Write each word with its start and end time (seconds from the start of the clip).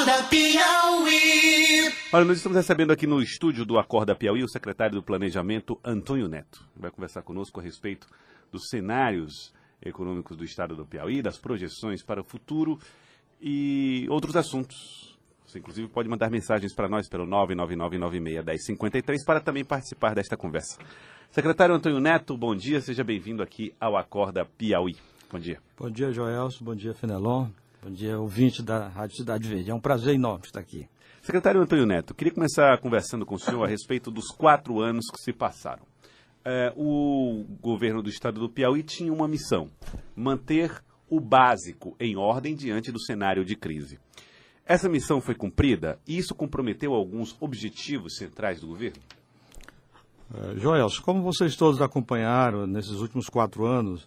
Acorda 0.00 0.22
Piauí. 0.28 1.92
Olha, 2.10 2.24
nós 2.24 2.38
estamos 2.38 2.56
recebendo 2.56 2.90
aqui 2.90 3.06
no 3.06 3.20
estúdio 3.20 3.66
do 3.66 3.78
Acorda 3.78 4.14
Piauí 4.14 4.42
o 4.42 4.48
secretário 4.48 4.94
do 4.94 5.02
Planejamento, 5.02 5.78
Antônio 5.84 6.26
Neto. 6.26 6.66
Vai 6.74 6.90
conversar 6.90 7.20
conosco 7.20 7.60
a 7.60 7.62
respeito 7.62 8.06
dos 8.50 8.70
cenários 8.70 9.52
econômicos 9.82 10.38
do 10.38 10.44
estado 10.44 10.74
do 10.74 10.86
Piauí, 10.86 11.20
das 11.20 11.36
projeções 11.36 12.02
para 12.02 12.22
o 12.22 12.24
futuro 12.24 12.78
e 13.42 14.06
outros 14.08 14.36
assuntos. 14.36 15.18
Você, 15.46 15.58
inclusive, 15.58 15.86
pode 15.88 16.08
mandar 16.08 16.30
mensagens 16.30 16.74
para 16.74 16.88
nós 16.88 17.06
pelo 17.06 17.26
999961053 17.26 19.16
para 19.26 19.38
também 19.38 19.66
participar 19.66 20.14
desta 20.14 20.34
conversa. 20.34 20.78
Secretário 21.30 21.74
Antônio 21.74 22.00
Neto, 22.00 22.38
bom 22.38 22.56
dia, 22.56 22.80
seja 22.80 23.04
bem-vindo 23.04 23.42
aqui 23.42 23.74
ao 23.78 23.98
Acorda 23.98 24.46
Piauí. 24.46 24.96
Bom 25.30 25.38
dia. 25.38 25.60
Bom 25.78 25.90
dia, 25.90 26.10
Joelso, 26.10 26.64
bom 26.64 26.74
dia, 26.74 26.94
Fenelon, 26.94 27.48
bom 27.82 27.90
dia, 27.90 28.18
ouvinte 28.18 28.62
da 28.62 28.88
Rádio 28.88 29.16
Cidade 29.16 29.48
Verde. 29.48 29.70
É 29.70 29.74
um 29.74 29.80
prazer 29.80 30.14
enorme 30.14 30.44
estar 30.44 30.60
aqui. 30.60 30.86
Secretário 31.22 31.60
Antônio 31.62 31.86
Neto, 31.86 32.14
queria 32.14 32.32
começar 32.32 32.78
conversando 32.78 33.24
com 33.24 33.34
o 33.34 33.38
senhor 33.38 33.64
a 33.64 33.66
respeito 33.66 34.10
dos 34.10 34.28
quatro 34.28 34.80
anos 34.80 35.06
que 35.10 35.18
se 35.18 35.32
passaram. 35.32 35.82
É, 36.44 36.72
o 36.76 37.44
governo 37.60 38.02
do 38.02 38.10
estado 38.10 38.38
do 38.38 38.50
Piauí 38.50 38.82
tinha 38.82 39.12
uma 39.12 39.26
missão: 39.26 39.70
manter 40.14 40.82
o 41.08 41.20
básico 41.20 41.96
em 41.98 42.16
ordem 42.16 42.54
diante 42.54 42.92
do 42.92 43.00
cenário 43.00 43.44
de 43.44 43.56
crise. 43.56 43.98
Essa 44.66 44.88
missão 44.88 45.20
foi 45.20 45.34
cumprida 45.34 45.98
e 46.06 46.18
isso 46.18 46.34
comprometeu 46.34 46.92
alguns 46.92 47.36
objetivos 47.40 48.16
centrais 48.16 48.60
do 48.60 48.68
governo? 48.68 49.00
Uh, 50.30 50.58
Joelso, 50.58 51.02
como 51.02 51.22
vocês 51.22 51.56
todos 51.56 51.80
acompanharam 51.80 52.66
nesses 52.66 53.00
últimos 53.00 53.28
quatro 53.28 53.66
anos, 53.66 54.04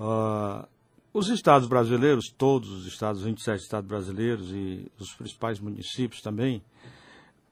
uh, 0.00 0.66
os 1.12 1.28
estados 1.28 1.68
brasileiros, 1.68 2.32
todos 2.36 2.70
os 2.70 2.86
estados, 2.86 3.22
27 3.22 3.62
estados 3.62 3.88
brasileiros 3.88 4.50
e 4.50 4.90
os 4.98 5.12
principais 5.14 5.60
municípios 5.60 6.22
também, 6.22 6.62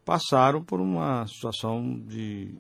passaram 0.05 0.63
por 0.63 0.81
uma 0.81 1.27
situação 1.27 2.01
de 2.07 2.55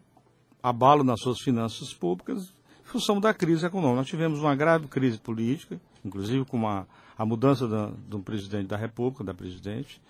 abalo 0.63 1.03
nas 1.03 1.21
suas 1.21 1.41
finanças 1.41 1.95
públicas 1.95 2.53
em 2.83 2.85
função 2.85 3.19
da 3.19 3.33
crise 3.33 3.65
econômica. 3.65 3.97
Nós 3.97 4.09
tivemos 4.09 4.41
uma 4.41 4.55
grave 4.55 4.89
crise 4.89 5.19
política, 5.19 5.81
inclusive 6.05 6.45
com 6.45 6.59
uma, 6.59 6.87
a 7.17 7.25
mudança 7.25 7.67
da, 7.67 7.87
do 7.87 8.21
presidente 8.21 8.67
da 8.67 8.77
República, 8.77 9.25
da 9.25 9.33
presidente, 9.33 10.01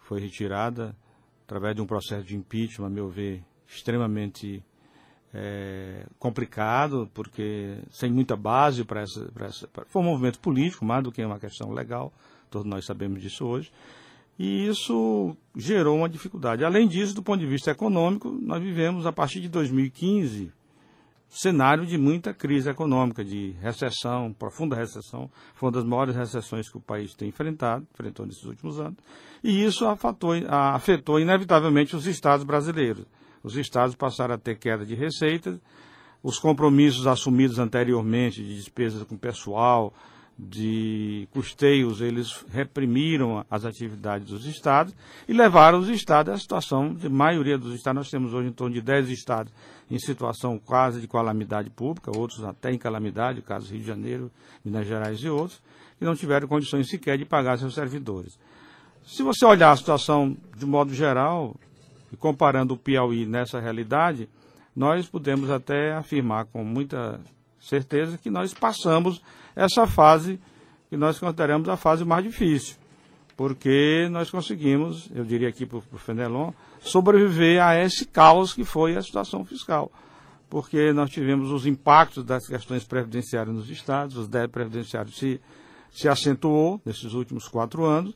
foi 0.00 0.20
retirada 0.20 0.96
através 1.44 1.76
de 1.76 1.82
um 1.82 1.86
processo 1.86 2.24
de 2.24 2.36
impeachment, 2.36 2.86
a 2.86 2.90
meu 2.90 3.08
ver, 3.08 3.44
extremamente 3.68 4.64
é, 5.34 6.06
complicado, 6.18 7.10
porque 7.12 7.78
sem 7.90 8.10
muita 8.10 8.36
base 8.36 8.84
para 8.84 9.02
essa, 9.02 9.30
essa 9.40 9.68
foi 9.86 10.02
um 10.02 10.04
movimento 10.04 10.38
político, 10.40 10.84
mais 10.84 11.02
do 11.04 11.12
que 11.12 11.24
uma 11.24 11.38
questão 11.38 11.72
legal, 11.72 12.12
todos 12.50 12.66
nós 12.66 12.84
sabemos 12.84 13.20
disso 13.20 13.44
hoje, 13.44 13.70
e 14.38 14.66
isso 14.66 15.36
gerou 15.54 15.96
uma 15.96 16.08
dificuldade. 16.08 16.64
Além 16.64 16.86
disso, 16.86 17.14
do 17.14 17.22
ponto 17.22 17.40
de 17.40 17.46
vista 17.46 17.70
econômico, 17.70 18.30
nós 18.30 18.62
vivemos 18.62 19.06
a 19.06 19.12
partir 19.12 19.40
de 19.40 19.48
2015 19.48 20.52
cenário 21.28 21.84
de 21.84 21.98
muita 21.98 22.32
crise 22.32 22.70
econômica, 22.70 23.24
de 23.24 23.54
recessão, 23.60 24.32
profunda 24.32 24.76
recessão, 24.76 25.30
foi 25.54 25.66
uma 25.66 25.72
das 25.72 25.84
maiores 25.84 26.14
recessões 26.14 26.68
que 26.68 26.78
o 26.78 26.80
país 26.80 27.14
tem 27.14 27.28
enfrentado, 27.28 27.86
enfrentou 27.92 28.24
nesses 28.24 28.44
últimos 28.44 28.78
anos, 28.78 28.96
e 29.42 29.64
isso 29.64 29.86
afetou, 29.86 30.32
afetou 30.48 31.20
inevitavelmente 31.20 31.96
os 31.96 32.06
estados 32.06 32.44
brasileiros 32.44 33.04
os 33.46 33.56
estados 33.56 33.94
passaram 33.94 34.34
a 34.34 34.38
ter 34.38 34.56
queda 34.56 34.84
de 34.84 34.96
receitas, 34.96 35.56
os 36.20 36.36
compromissos 36.36 37.06
assumidos 37.06 37.60
anteriormente 37.60 38.42
de 38.42 38.56
despesas 38.56 39.04
com 39.04 39.16
pessoal, 39.16 39.94
de 40.36 41.28
custeios, 41.30 42.00
eles 42.00 42.44
reprimiram 42.50 43.46
as 43.48 43.64
atividades 43.64 44.26
dos 44.26 44.44
estados 44.46 44.92
e 45.28 45.32
levaram 45.32 45.78
os 45.78 45.88
estados 45.88 46.34
à 46.34 46.36
situação 46.36 46.92
de 46.92 47.08
maioria 47.08 47.56
dos 47.56 47.72
estados. 47.72 47.98
Nós 48.00 48.10
temos 48.10 48.34
hoje 48.34 48.48
em 48.48 48.52
torno 48.52 48.74
de 48.74 48.80
10 48.80 49.10
estados 49.10 49.52
em 49.88 49.98
situação 50.00 50.58
quase 50.58 51.00
de 51.00 51.06
calamidade 51.06 51.70
pública, 51.70 52.10
outros 52.18 52.42
até 52.42 52.72
em 52.72 52.78
calamidade, 52.78 53.42
caso 53.42 53.70
Rio 53.70 53.80
de 53.80 53.86
Janeiro, 53.86 54.28
Minas 54.64 54.88
Gerais 54.88 55.20
e 55.20 55.28
outros, 55.28 55.62
que 56.00 56.04
não 56.04 56.16
tiveram 56.16 56.48
condições 56.48 56.88
sequer 56.88 57.16
de 57.16 57.24
pagar 57.24 57.58
seus 57.58 57.74
servidores. 57.74 58.36
Se 59.06 59.22
você 59.22 59.46
olhar 59.46 59.70
a 59.70 59.76
situação 59.76 60.36
de 60.56 60.66
modo 60.66 60.92
geral, 60.92 61.54
e 62.12 62.16
comparando 62.16 62.74
o 62.74 62.78
Piauí 62.78 63.26
nessa 63.26 63.60
realidade, 63.60 64.28
nós 64.74 65.06
podemos 65.06 65.50
até 65.50 65.94
afirmar 65.94 66.46
com 66.46 66.62
muita 66.62 67.20
certeza 67.60 68.18
que 68.18 68.30
nós 68.30 68.52
passamos 68.54 69.22
essa 69.54 69.86
fase 69.86 70.38
que 70.88 70.96
nós 70.96 71.18
consideramos 71.18 71.68
a 71.68 71.76
fase 71.76 72.04
mais 72.04 72.22
difícil, 72.24 72.76
porque 73.36 74.08
nós 74.10 74.30
conseguimos, 74.30 75.10
eu 75.14 75.24
diria 75.24 75.48
aqui 75.48 75.66
para 75.66 75.78
o 75.78 75.98
Fenelon, 75.98 76.52
sobreviver 76.80 77.62
a 77.62 77.76
esse 77.76 78.06
caos 78.06 78.52
que 78.52 78.64
foi 78.64 78.96
a 78.96 79.02
situação 79.02 79.44
fiscal. 79.44 79.90
Porque 80.48 80.92
nós 80.92 81.10
tivemos 81.10 81.50
os 81.50 81.66
impactos 81.66 82.24
das 82.24 82.46
questões 82.46 82.84
previdenciárias 82.84 83.54
nos 83.54 83.68
estados, 83.68 84.16
os 84.16 84.28
débitos 84.28 84.52
previdenciários 84.52 85.16
se, 85.18 85.40
se 85.90 86.08
acentuou 86.08 86.80
nesses 86.84 87.14
últimos 87.14 87.48
quatro 87.48 87.84
anos, 87.84 88.14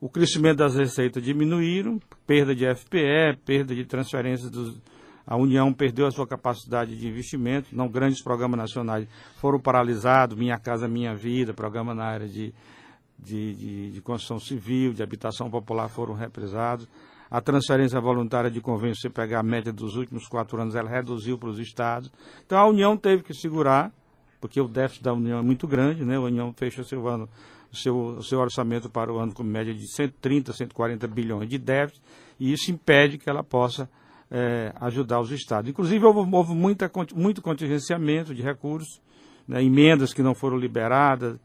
o 0.00 0.08
crescimento 0.08 0.58
das 0.58 0.74
receitas 0.74 1.22
diminuíram, 1.22 2.00
perda 2.26 2.54
de 2.54 2.64
FPE, 2.74 3.36
perda 3.44 3.74
de 3.74 3.84
transferências 3.84 4.50
dos, 4.50 4.80
a 5.26 5.36
União 5.36 5.72
perdeu 5.72 6.06
a 6.06 6.10
sua 6.10 6.26
capacidade 6.26 6.96
de 6.96 7.06
investimento, 7.06 7.68
não 7.70 7.88
grandes 7.88 8.22
programas 8.22 8.58
nacionais 8.58 9.06
foram 9.36 9.60
paralisados, 9.60 10.36
Minha 10.36 10.58
Casa 10.58 10.88
Minha 10.88 11.14
Vida, 11.14 11.54
programa 11.54 11.94
na 11.94 12.04
área 12.04 12.26
de, 12.26 12.52
de, 13.18 13.54
de, 13.54 13.90
de 13.92 14.00
construção 14.00 14.40
civil, 14.40 14.92
de 14.92 15.02
habitação 15.02 15.50
popular 15.50 15.88
foram 15.88 16.14
represados. 16.14 16.88
A 17.30 17.40
transferência 17.40 18.00
voluntária 18.00 18.50
de 18.50 18.60
convênio, 18.60 18.96
se 18.96 19.08
pegar 19.08 19.38
a 19.38 19.42
média 19.44 19.72
dos 19.72 19.94
últimos 19.94 20.26
quatro 20.26 20.60
anos, 20.60 20.74
ela 20.74 20.90
reduziu 20.90 21.38
para 21.38 21.50
os 21.50 21.60
estados. 21.60 22.10
Então 22.44 22.58
a 22.58 22.66
União 22.66 22.96
teve 22.96 23.22
que 23.22 23.32
segurar, 23.32 23.92
porque 24.40 24.60
o 24.60 24.66
déficit 24.66 25.04
da 25.04 25.12
União 25.12 25.38
é 25.38 25.42
muito 25.42 25.68
grande, 25.68 26.04
né? 26.04 26.16
A 26.16 26.22
União 26.22 26.52
fecha 26.52 26.82
seu 26.82 27.06
ano 27.06 27.28
o 27.72 27.76
seu, 27.76 27.96
o 27.96 28.22
seu 28.22 28.40
orçamento 28.40 28.88
para 28.90 29.12
o 29.12 29.18
ano 29.18 29.32
com 29.32 29.42
média 29.42 29.74
de 29.74 29.90
130, 29.92 30.52
140 30.52 31.06
bilhões 31.06 31.48
de 31.48 31.58
déficit, 31.58 32.02
e 32.38 32.52
isso 32.52 32.70
impede 32.70 33.18
que 33.18 33.28
ela 33.28 33.44
possa 33.44 33.88
é, 34.30 34.72
ajudar 34.80 35.20
os 35.20 35.30
estados. 35.30 35.70
Inclusive, 35.70 36.04
houve, 36.04 36.34
houve 36.34 36.54
muita, 36.54 36.90
muito 37.14 37.42
contingenciamento 37.42 38.34
de 38.34 38.42
recursos, 38.42 39.00
né, 39.46 39.62
emendas 39.62 40.12
que 40.12 40.22
não 40.22 40.34
foram 40.34 40.56
liberadas, 40.56 41.38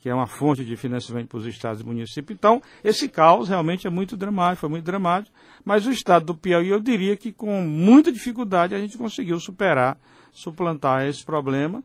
que 0.00 0.08
é 0.08 0.14
uma 0.14 0.26
fonte 0.26 0.64
de 0.64 0.76
financiamento 0.76 1.28
para 1.28 1.38
os 1.38 1.46
estados 1.46 1.82
e 1.82 1.84
municípios. 1.84 2.36
Então, 2.36 2.62
esse 2.82 3.08
caos 3.08 3.48
realmente 3.48 3.86
é 3.86 3.90
muito 3.90 4.16
dramático, 4.16 4.60
foi 4.60 4.70
muito 4.70 4.84
dramático, 4.84 5.36
mas 5.62 5.86
o 5.86 5.90
estado 5.90 6.24
do 6.26 6.34
Piauí, 6.34 6.68
eu 6.68 6.80
diria 6.80 7.16
que 7.16 7.30
com 7.30 7.60
muita 7.62 8.10
dificuldade 8.10 8.74
a 8.74 8.78
gente 8.78 8.96
conseguiu 8.96 9.38
superar, 9.38 9.98
suplantar 10.32 11.06
esse 11.06 11.24
problema, 11.24 11.84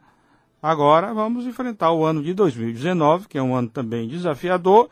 Agora 0.65 1.13
vamos 1.13 1.45
enfrentar 1.45 1.91
o 1.91 2.03
ano 2.03 2.23
de 2.23 2.33
2019, 2.33 3.27
que 3.27 3.37
é 3.37 3.43
um 3.43 3.55
ano 3.55 3.69
também 3.69 4.07
desafiador, 4.07 4.89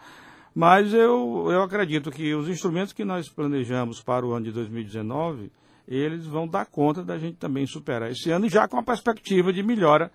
mas 0.54 0.94
eu, 0.94 1.48
eu 1.50 1.64
acredito 1.64 2.12
que 2.12 2.36
os 2.36 2.48
instrumentos 2.48 2.94
que 2.94 3.04
nós 3.04 3.28
planejamos 3.28 4.00
para 4.00 4.24
o 4.24 4.34
ano 4.34 4.46
de 4.46 4.52
2019, 4.52 5.52
eles 5.88 6.28
vão 6.28 6.48
dar 6.48 6.68
conta 6.68 7.04
da 7.04 7.18
gente 7.18 7.38
também 7.38 7.66
superar 7.66 8.12
esse 8.12 8.30
ano, 8.30 8.48
já 8.48 8.68
com 8.68 8.78
a 8.78 8.84
perspectiva 8.84 9.52
de 9.52 9.64
melhora, 9.64 10.12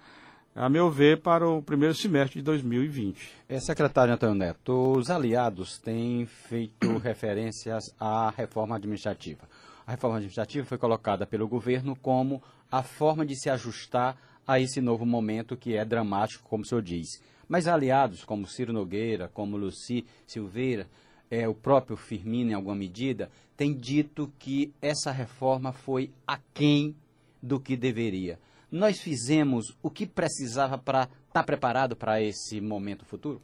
a 0.55 0.69
meu 0.69 0.93
ver, 0.93 1.23
para 1.23 1.49
o 1.49 1.61
primeiro 1.61 1.93
semestre 1.93 2.39
de 2.39 2.45
2020. 2.45 3.19
É, 3.49 3.59
secretário 3.59 4.15
Antônio 4.15 4.37
Neto, 4.37 4.93
os 4.97 5.11
aliados 5.11 5.77
têm 5.77 6.25
feito 6.25 6.99
referências 7.03 7.93
à 7.99 8.31
reforma 8.31 8.77
administrativa. 8.77 9.41
A 9.85 9.91
reforma 9.91 10.19
administrativa 10.19 10.65
foi 10.65 10.79
colocada 10.79 11.27
pelo 11.27 11.49
governo 11.49 11.97
como 11.97 12.41
a 12.71 12.85
forma 12.85 13.27
de 13.27 13.35
se 13.35 13.51
ajustar 13.51 14.17
a 14.49 14.59
esse 14.59 14.81
novo 14.81 15.05
momento 15.05 15.59
que 15.59 15.77
é 15.77 15.85
dramático, 15.85 16.49
como 16.49 16.63
o 16.63 16.67
senhor 16.67 16.81
diz. 16.81 17.23
Mas 17.47 17.69
aliados 17.69 18.25
como 18.25 18.47
Ciro 18.47 18.73
Nogueira, 18.73 19.29
como 19.29 19.59
Luci 19.59 20.07
Silveira, 20.27 20.89
é, 21.31 21.47
o 21.47 21.55
próprio 21.55 21.99
Firmino, 21.99 22.51
em 22.51 22.55
alguma 22.55 22.75
medida, 22.75 23.31
tem 23.55 23.75
dito 23.75 24.33
que 24.39 24.73
essa 24.81 25.13
reforma 25.13 25.71
foi 25.71 26.11
aquém 26.27 26.97
do 27.43 27.61
que 27.61 27.77
deveria. 27.77 28.39
Nós 28.73 28.99
fizemos 28.99 29.77
o 29.83 29.91
que 29.91 30.07
precisava 30.07 30.79
para 30.79 31.03
estar 31.03 31.13
tá 31.33 31.43
preparado 31.43 31.95
para 31.95 32.23
esse 32.23 32.59
momento 32.59 33.05
futuro? 33.05 33.43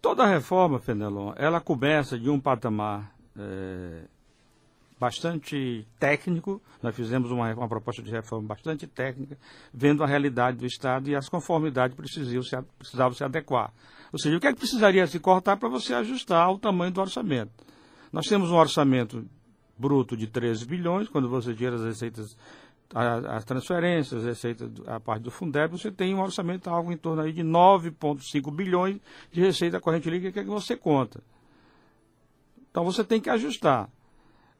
Toda 0.00 0.26
reforma, 0.26 0.80
Fenelon, 0.80 1.32
ela 1.36 1.60
começa 1.60 2.18
de 2.18 2.28
um 2.28 2.40
patamar 2.40 3.14
é, 3.38 4.02
bastante 5.02 5.84
técnico. 5.98 6.62
Nós 6.80 6.94
fizemos 6.94 7.32
uma, 7.32 7.52
uma, 7.54 7.68
proposta 7.68 8.00
de 8.00 8.10
reforma 8.12 8.46
bastante 8.46 8.86
técnica, 8.86 9.36
vendo 9.74 10.04
a 10.04 10.06
realidade 10.06 10.58
do 10.58 10.64
Estado 10.64 11.10
e 11.10 11.16
as 11.16 11.28
conformidades 11.28 11.96
precisavam 11.96 12.42
se, 12.44 12.56
precisavam 12.78 13.12
se 13.12 13.24
adequar. 13.24 13.72
Ou 14.12 14.18
seja, 14.18 14.36
o 14.36 14.40
que 14.40 14.46
é 14.46 14.52
que 14.52 14.60
precisaria 14.60 15.04
se 15.08 15.18
cortar 15.18 15.56
para 15.56 15.68
você 15.68 15.92
ajustar 15.92 16.46
ao 16.46 16.56
tamanho 16.56 16.92
do 16.92 17.00
orçamento? 17.00 17.50
Nós 18.12 18.26
temos 18.26 18.52
um 18.52 18.54
orçamento 18.54 19.26
bruto 19.76 20.16
de 20.16 20.28
13 20.28 20.66
bilhões, 20.66 21.08
quando 21.08 21.28
você 21.28 21.52
tira 21.52 21.74
as 21.74 21.82
receitas, 21.82 22.36
as 22.94 23.44
transferências, 23.44 24.20
as 24.20 24.24
receitas, 24.24 24.70
a 24.86 25.00
parte 25.00 25.24
do 25.24 25.32
Fundeb, 25.32 25.76
você 25.76 25.90
tem 25.90 26.14
um 26.14 26.20
orçamento 26.20 26.70
algo 26.70 26.92
em 26.92 26.96
torno 26.96 27.22
aí 27.22 27.32
de 27.32 27.42
9,5 27.42 28.54
bilhões 28.54 29.00
de 29.32 29.40
receita 29.40 29.80
corrente 29.80 30.08
líquida, 30.08 30.30
que 30.30 30.38
é 30.38 30.44
que 30.44 30.48
você 30.48 30.76
conta 30.76 31.20
Então 32.70 32.84
você 32.84 33.02
tem 33.02 33.20
que 33.20 33.30
ajustar. 33.30 33.90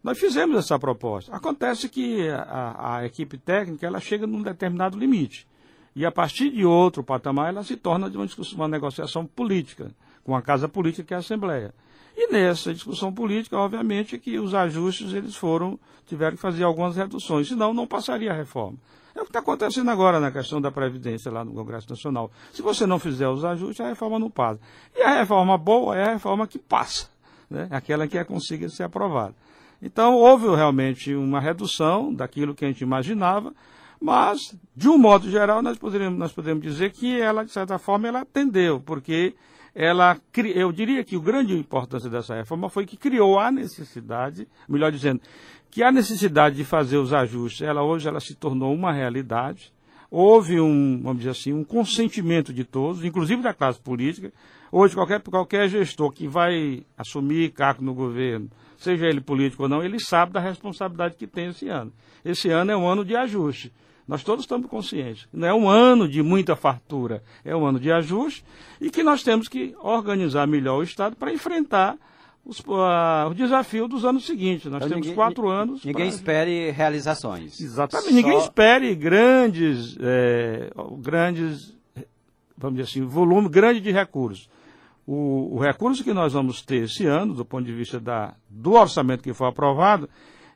Nós 0.03 0.19
fizemos 0.19 0.57
essa 0.57 0.79
proposta. 0.79 1.35
Acontece 1.35 1.89
que 1.89 2.29
a, 2.29 2.97
a, 2.97 3.07
equipe 3.07 3.39
técnica 3.39 3.87
ela 3.87 4.01
chega 4.01 4.27
num 4.27 4.43
determinado 4.43 4.99
limite. 4.99 5.47
E 5.95 6.05
a 6.05 6.11
partir 6.11 6.51
de 6.51 6.65
outro 6.65 7.05
patamar 7.05 7.51
ela 7.51 7.63
se 7.63 7.77
torna 7.77 8.11
de 8.11 8.17
uma, 8.17 8.27
discussão, 8.27 8.57
uma 8.57 8.69
negociação 8.69 9.25
política, 9.25 9.91
com 10.25 10.35
a 10.35 10.43
casa 10.43 10.69
política 10.69 11.05
que 11.05 11.15
é 11.15 11.17
a 11.17 11.21
Assembleia. 11.21 11.73
E 12.17 12.33
nessa 12.33 12.75
discussão 12.75 13.13
política, 13.13 13.57
obviamente, 13.57 14.19
que 14.19 14.39
os 14.39 14.55
ajustes 14.55 15.13
eles 15.13 15.37
foram, 15.37 15.79
tiveram 16.07 16.37
que 16.37 16.43
fazer 16.43 16.65
algumas 16.65 16.97
reduções, 16.97 17.49
senão 17.49 17.73
não 17.73 17.87
passaria 17.87 18.33
a 18.33 18.35
reforma. 18.35 18.79
É 19.15 19.21
o 19.21 19.25
que 19.25 19.31
está 19.31 19.39
acontecendo 19.41 19.91
agora 19.91 20.19
na 20.19 20.31
questão 20.31 20.61
da 20.61 20.71
Previdência 20.71 21.31
lá 21.31 21.45
no 21.45 21.53
Congresso 21.53 21.89
Nacional. 21.91 22.31
Se 22.53 22.63
você 22.63 22.87
não 22.87 22.99
fizer 22.99 23.29
os 23.29 23.45
ajustes, 23.45 23.81
a 23.81 23.89
reforma 23.89 24.19
não 24.19 24.31
passa. 24.31 24.59
E 24.97 25.03
a 25.03 25.19
reforma 25.19 25.57
boa 25.57 25.97
é 25.97 26.05
a 26.09 26.13
reforma 26.15 26.47
que 26.47 26.59
passa, 26.59 27.09
né? 27.49 27.69
aquela 27.71 28.09
que 28.09 28.19
é 28.19 28.25
consiga 28.25 28.69
ser 28.69 28.85
aprovada. 28.85 29.35
Então, 29.83 30.15
houve 30.15 30.47
realmente 30.55 31.13
uma 31.13 31.41
redução 31.41 32.15
daquilo 32.15 32.55
que 32.55 32.65
a 32.65 32.69
gente 32.69 32.83
imaginava, 32.83 33.53
mas, 34.01 34.57
de 34.77 34.89
um 34.89 34.97
modo 34.97 35.29
geral, 35.29 35.61
nós 35.61 35.77
podemos, 35.77 36.19
nós 36.19 36.33
podemos 36.33 36.63
dizer 36.63 36.93
que 36.93 37.21
ela, 37.21 37.45
de 37.45 37.51
certa 37.51 37.79
forma, 37.79 38.07
ela 38.07 38.21
atendeu, 38.21 38.81
porque 38.81 39.35
ela, 39.75 40.21
eu 40.55 40.71
diria 40.71 41.03
que 41.03 41.17
o 41.17 41.21
grande 41.21 41.57
importância 41.57 42.09
dessa 42.09 42.35
reforma 42.35 42.69
foi 42.69 42.87
que 42.87 42.97
criou 42.97 43.39
a 43.39 43.51
necessidade, 43.51 44.47
melhor 44.69 44.93
dizendo, 44.93 45.21
que 45.71 45.83
a 45.83 45.91
necessidade 45.91 46.57
de 46.57 46.65
fazer 46.65 46.99
os 46.99 47.13
ajustes, 47.13 47.63
ela 47.63 47.83
hoje 47.83 48.07
ela 48.07 48.21
se 48.21 48.35
tornou 48.35 48.75
uma 48.75 48.93
realidade. 48.93 49.73
Houve 50.11 50.61
um, 50.61 51.01
vamos 51.03 51.19
dizer 51.19 51.31
assim, 51.31 51.53
um 51.53 51.65
consentimento 51.65 52.53
de 52.53 52.65
todos, 52.65 53.05
inclusive 53.05 53.43
da 53.43 53.55
classe 53.55 53.81
política. 53.81 54.31
Hoje, 54.71 54.95
qualquer, 54.95 55.21
qualquer 55.23 55.69
gestor 55.69 56.13
que 56.13 56.29
vai 56.29 56.85
assumir 56.97 57.53
cargo 57.53 57.83
no 57.83 57.95
governo, 57.95 58.51
seja 58.83 59.07
ele 59.07 59.21
político 59.21 59.65
ou 59.65 59.69
não, 59.69 59.83
ele 59.83 59.99
sabe 60.01 60.33
da 60.33 60.41
responsabilidade 60.41 61.17
que 61.17 61.27
tem 61.27 61.49
esse 61.49 61.69
ano. 61.69 61.93
Esse 62.25 62.51
ano 62.51 62.71
é 62.71 62.77
um 62.77 62.87
ano 62.87 63.05
de 63.05 63.17
ajuste. 63.17 63.73
Nós 64.07 64.23
todos 64.23 64.45
estamos 64.45 64.69
conscientes. 64.69 65.29
Não 65.33 65.49
é 65.49 65.55
um 65.55 65.69
ano 65.69 66.09
de 66.09 66.23
muita 66.23 66.57
fartura, 66.57 67.23
é 67.45 67.55
um 67.55 67.65
ano 67.65 67.79
de 67.79 67.91
ajuste 67.91 68.45
e 68.81 68.91
que 68.91 69.03
nós 69.03 69.23
temos 69.23 69.49
que 69.49 69.75
organizar 69.81 70.47
melhor 70.47 70.79
o 70.79 70.83
Estado 70.83 71.17
para 71.17 71.33
enfrentar 71.33 71.97
os, 72.45 72.59
uh, 72.61 73.29
o 73.31 73.35
desafio 73.35 73.87
dos 73.87 74.05
anos 74.05 74.27
seguintes. 74.27 74.67
Nós 74.67 74.79
então, 74.79 74.89
temos 74.89 75.07
ninguém, 75.07 75.15
quatro 75.15 75.49
anos. 75.49 75.85
Ninguém 75.85 76.09
espere 76.09 76.71
realizações. 76.71 77.61
Exatamente. 77.61 78.11
Só... 78.11 78.15
Ninguém 78.15 78.39
espere 78.39 78.95
grandes, 78.95 79.97
é, 80.01 80.71
grandes, 80.99 81.77
vamos 82.59 82.79
dizer 82.79 82.91
assim, 82.91 83.07
volume 83.07 83.49
grande 83.49 83.81
de 83.81 83.93
recursos. 83.93 84.49
O, 85.07 85.57
o, 85.57 85.59
recurso 85.59 86.05
que 86.05 86.15
nós 86.15 86.33
vamos 86.33 86.63
ter 86.63 86.85
esse 86.85 87.07
ano, 87.07 87.35
do 87.35 87.45
ponto 87.45 87.65
de 87.65 87.73
vista 87.73 87.99
da, 87.99 88.35
do 88.49 88.73
orçamento 88.73 89.23
que 89.23 89.35
foi 89.35 89.49
aprovado, 89.49 90.09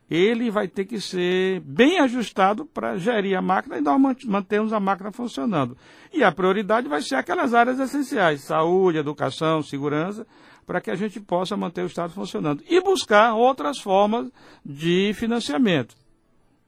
ele 0.09 0.49
vai 0.49 0.67
ter 0.69 0.85
que 0.85 1.01
ser 1.01 1.59
bem 1.61 1.99
ajustado 1.99 2.65
para 2.65 2.97
gerir 2.97 3.37
a 3.37 3.41
máquina 3.41 3.77
e 3.77 3.81
nós 3.81 3.99
mantermos 4.23 4.71
a 4.71 4.79
máquina 4.79 5.11
funcionando. 5.11 5.77
E 6.13 6.23
a 6.23 6.31
prioridade 6.31 6.87
vai 6.87 7.01
ser 7.01 7.15
aquelas 7.15 7.53
áreas 7.53 7.77
essenciais, 7.77 8.41
saúde, 8.41 8.97
educação, 8.97 9.61
segurança, 9.61 10.25
para 10.65 10.79
que 10.79 10.91
a 10.91 10.95
gente 10.95 11.19
possa 11.19 11.57
manter 11.57 11.83
o 11.83 11.87
Estado 11.87 12.13
funcionando. 12.13 12.63
E 12.69 12.79
buscar 12.81 13.33
outras 13.33 13.79
formas 13.79 14.31
de 14.65 15.13
financiamento 15.13 15.93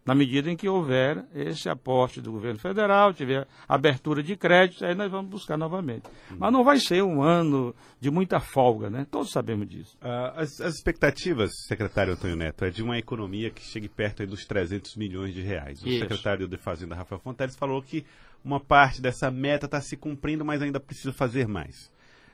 na 0.10 0.16
medida 0.16 0.50
em 0.50 0.58
que 0.58 0.68
houver 0.68 1.24
esse 1.36 1.70
aporte 1.70 2.20
do 2.20 2.32
governo 2.32 2.58
federal, 2.58 3.14
tiver 3.14 3.48
abertura 3.68 4.24
de 4.24 4.36
crédito, 4.36 4.84
aí 4.84 4.96
nós 4.96 5.12
vamos 5.12 5.30
buscar 5.30 5.56
novamente. 5.56 6.10
Mas 6.36 6.52
não 6.52 6.64
vai 6.64 6.80
ser 6.80 7.04
um 7.04 7.22
ano 7.22 7.76
de 8.00 8.10
muita 8.10 8.40
folga, 8.40 8.90
né? 8.90 9.06
Todos 9.12 9.30
sabemos 9.30 9.70
disso. 9.70 9.96
Uh, 10.02 10.40
as, 10.40 10.60
as, 10.62 10.74
expectativas, 10.74 11.52
secretário 11.68 12.14
Antônio 12.14 12.36
Neto, 12.36 12.66
é 12.66 12.72
de 12.72 12.82
uma 12.82 12.98
economia 12.98 13.52
que 13.52 13.62
chegue 13.62 13.88
perto 13.88 14.26
dos 14.26 14.48
300 14.48 14.96
milhões 14.96 15.32
de 15.32 15.44
reais. 15.44 15.84
O 15.84 15.88
Isso. 15.88 16.00
secretário 16.00 16.48
de 16.48 16.58
Fazenda, 16.58 16.96
Rafael 16.96 17.22
Fonteles, 17.22 17.56
falou 17.56 17.80
que 17.80 18.04
uma 18.44 18.60
parte 18.60 19.04
dessa 19.04 19.30
meta 19.30 19.68
está 19.68 19.80
se 19.80 19.96
cumprindo, 19.96 20.44
mas 20.44 20.60
ainda 20.64 20.80
precisa 20.80 21.14
fazer 21.14 21.48
mais. 21.48 21.92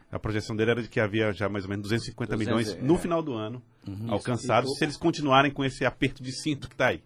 A 0.10 0.18
projeção 0.18 0.56
dele 0.56 0.71
era 0.71 0.81
de 0.81 0.88
que 0.88 1.01
havia 1.01 1.33
já 1.33 1.50
mais 1.50 1.66
ou 1.66 1.69
menos 1.69 1.83
250 1.83 2.38
200, 2.38 2.48
milhões 2.48 2.81
no 2.81 2.95
é. 2.95 2.98
final 2.98 3.21
do 3.21 3.33
ano 3.33 3.62
uhum, 3.86 4.13
alcançados, 4.13 4.78
se 4.78 4.86
eles 4.86 4.95
continuarem 4.95 5.51
com 5.51 5.66
esse 5.66 5.83
aperto 5.83 6.24
de 6.24 6.31
cinto 6.31 6.69
que 6.69 6.74
está 6.74 6.88
aí. 6.88 7.01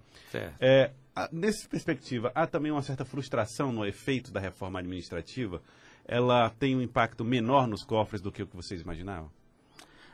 É, 0.59 0.91
nessa 1.31 1.67
perspectiva, 1.67 2.31
há 2.35 2.45
também 2.45 2.71
uma 2.71 2.81
certa 2.81 3.03
frustração 3.03 3.71
no 3.71 3.85
efeito 3.85 4.31
da 4.31 4.39
reforma 4.39 4.79
administrativa? 4.79 5.61
Ela 6.05 6.49
tem 6.51 6.75
um 6.75 6.81
impacto 6.81 7.23
menor 7.23 7.67
nos 7.67 7.83
cofres 7.83 8.21
do 8.21 8.31
que 8.31 8.43
o 8.43 8.47
que 8.47 8.55
vocês 8.55 8.81
imaginavam? 8.81 9.29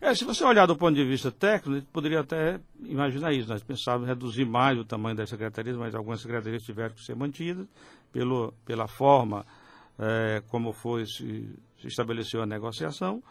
É, 0.02 0.14
se 0.14 0.26
você 0.26 0.44
olhar 0.44 0.66
do 0.66 0.76
ponto 0.76 0.94
de 0.94 1.06
vista 1.06 1.32
técnico, 1.32 1.88
poderia 1.92 2.20
até 2.20 2.60
imaginar 2.84 3.34
isso. 3.34 3.50
Nós 3.50 3.64
pensávamos 3.64 4.08
reduzir 4.08 4.46
mais 4.46 4.78
o 4.78 4.86
tamanho 4.86 5.16
das 5.16 5.30
secretarias, 5.30 5.78
mas 5.78 5.96
algumas 5.96 6.22
secretarias 6.22 6.64
tiveram 6.64 6.94
que 6.94 7.04
ser 7.04 7.16
mantidas 7.16 7.66
pelo, 8.12 8.54
pela 8.66 8.88
forma 8.88 9.46
é, 9.98 10.44
como 10.50 10.74
foi 10.74 11.06
se, 11.06 11.50
se 11.80 11.88
estabeleceu 11.88 12.42
a 12.42 12.46
negociação. 12.46 13.24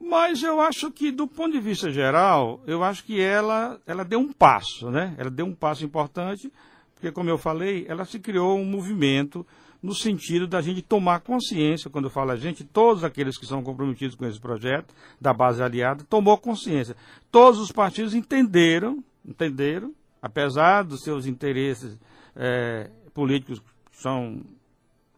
Mas 0.00 0.42
eu 0.42 0.60
acho 0.60 0.90
que, 0.90 1.10
do 1.10 1.26
ponto 1.26 1.52
de 1.52 1.60
vista 1.60 1.90
geral, 1.90 2.62
eu 2.66 2.84
acho 2.84 3.04
que 3.04 3.20
ela, 3.20 3.80
ela 3.86 4.04
deu 4.04 4.20
um 4.20 4.32
passo, 4.32 4.90
né? 4.90 5.14
Ela 5.18 5.30
deu 5.30 5.44
um 5.46 5.54
passo 5.54 5.84
importante, 5.84 6.52
porque, 6.94 7.10
como 7.10 7.28
eu 7.28 7.36
falei, 7.36 7.84
ela 7.88 8.04
se 8.04 8.18
criou 8.18 8.58
um 8.58 8.64
movimento 8.64 9.44
no 9.82 9.94
sentido 9.94 10.46
da 10.46 10.60
gente 10.60 10.82
tomar 10.82 11.20
consciência, 11.20 11.90
quando 11.90 12.06
eu 12.06 12.10
falo 12.10 12.32
a 12.32 12.36
gente, 12.36 12.64
todos 12.64 13.04
aqueles 13.04 13.38
que 13.38 13.46
são 13.46 13.62
comprometidos 13.62 14.16
com 14.16 14.26
esse 14.26 14.40
projeto, 14.40 14.92
da 15.20 15.32
base 15.32 15.62
aliada, 15.62 16.04
tomou 16.08 16.36
consciência. 16.38 16.96
Todos 17.30 17.60
os 17.60 17.70
partidos 17.70 18.14
entenderam, 18.14 19.02
entenderam, 19.24 19.94
apesar 20.20 20.82
dos 20.82 21.02
seus 21.02 21.26
interesses 21.26 21.98
é, 22.34 22.90
políticos, 23.14 23.60
que 23.90 24.02
são, 24.02 24.42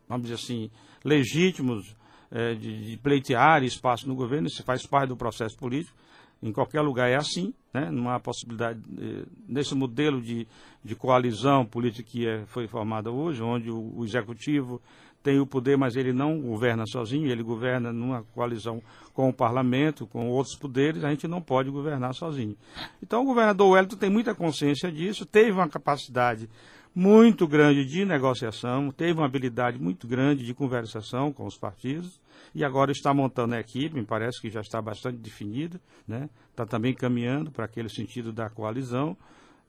vamos 0.08 0.28
dizer 0.28 0.34
assim, 0.34 0.70
legítimos, 1.04 1.96
é, 2.30 2.54
de, 2.54 2.90
de 2.90 2.96
pleitear 2.96 3.62
espaço 3.64 4.08
no 4.08 4.14
governo, 4.14 4.46
isso 4.46 4.62
faz 4.62 4.86
parte 4.86 5.08
do 5.08 5.16
processo 5.16 5.56
político. 5.56 5.96
Em 6.42 6.52
qualquer 6.52 6.80
lugar 6.80 7.10
é 7.10 7.16
assim, 7.16 7.52
né? 7.72 7.90
não 7.90 8.08
há 8.08 8.18
possibilidade, 8.18 8.80
eh, 8.98 9.24
nesse 9.46 9.74
modelo 9.74 10.22
de, 10.22 10.48
de 10.82 10.94
coalizão 10.94 11.66
política 11.66 12.08
que 12.10 12.26
é, 12.26 12.46
foi 12.46 12.66
formada 12.66 13.10
hoje, 13.10 13.42
onde 13.42 13.70
o, 13.70 13.92
o, 13.94 14.04
executivo 14.06 14.80
tem 15.22 15.38
o 15.38 15.46
poder, 15.46 15.76
mas 15.76 15.96
ele 15.96 16.14
não 16.14 16.40
governa 16.40 16.84
sozinho, 16.86 17.30
ele 17.30 17.42
governa 17.42 17.92
numa 17.92 18.22
coalizão 18.34 18.82
com 19.12 19.28
o 19.28 19.34
parlamento, 19.34 20.06
com 20.06 20.30
outros 20.30 20.56
poderes, 20.56 21.04
a 21.04 21.10
gente 21.10 21.28
não 21.28 21.42
pode 21.42 21.68
governar 21.68 22.14
sozinho. 22.14 22.56
Então 23.02 23.22
o 23.22 23.26
governador 23.26 23.72
Wellington 23.72 23.96
tem 23.96 24.08
muita 24.08 24.34
consciência 24.34 24.90
disso, 24.90 25.26
teve 25.26 25.50
uma 25.52 25.68
capacidade 25.68 26.48
muito 26.94 27.46
grande 27.46 27.84
de 27.84 28.04
negociação, 28.04 28.90
teve 28.90 29.12
uma 29.12 29.26
habilidade 29.26 29.78
muito 29.78 30.06
grande 30.06 30.44
de 30.44 30.52
conversação 30.52 31.32
com 31.32 31.46
os 31.46 31.56
partidos 31.56 32.20
e 32.54 32.64
agora 32.64 32.90
está 32.90 33.14
montando 33.14 33.54
a 33.54 33.60
equipe, 33.60 33.94
me 33.94 34.04
parece 34.04 34.40
que 34.40 34.50
já 34.50 34.60
está 34.60 34.82
bastante 34.82 35.18
definida, 35.18 35.80
né? 36.06 36.28
está 36.50 36.66
também 36.66 36.92
caminhando 36.92 37.50
para 37.50 37.64
aquele 37.64 37.88
sentido 37.88 38.32
da 38.32 38.50
coalizão. 38.50 39.16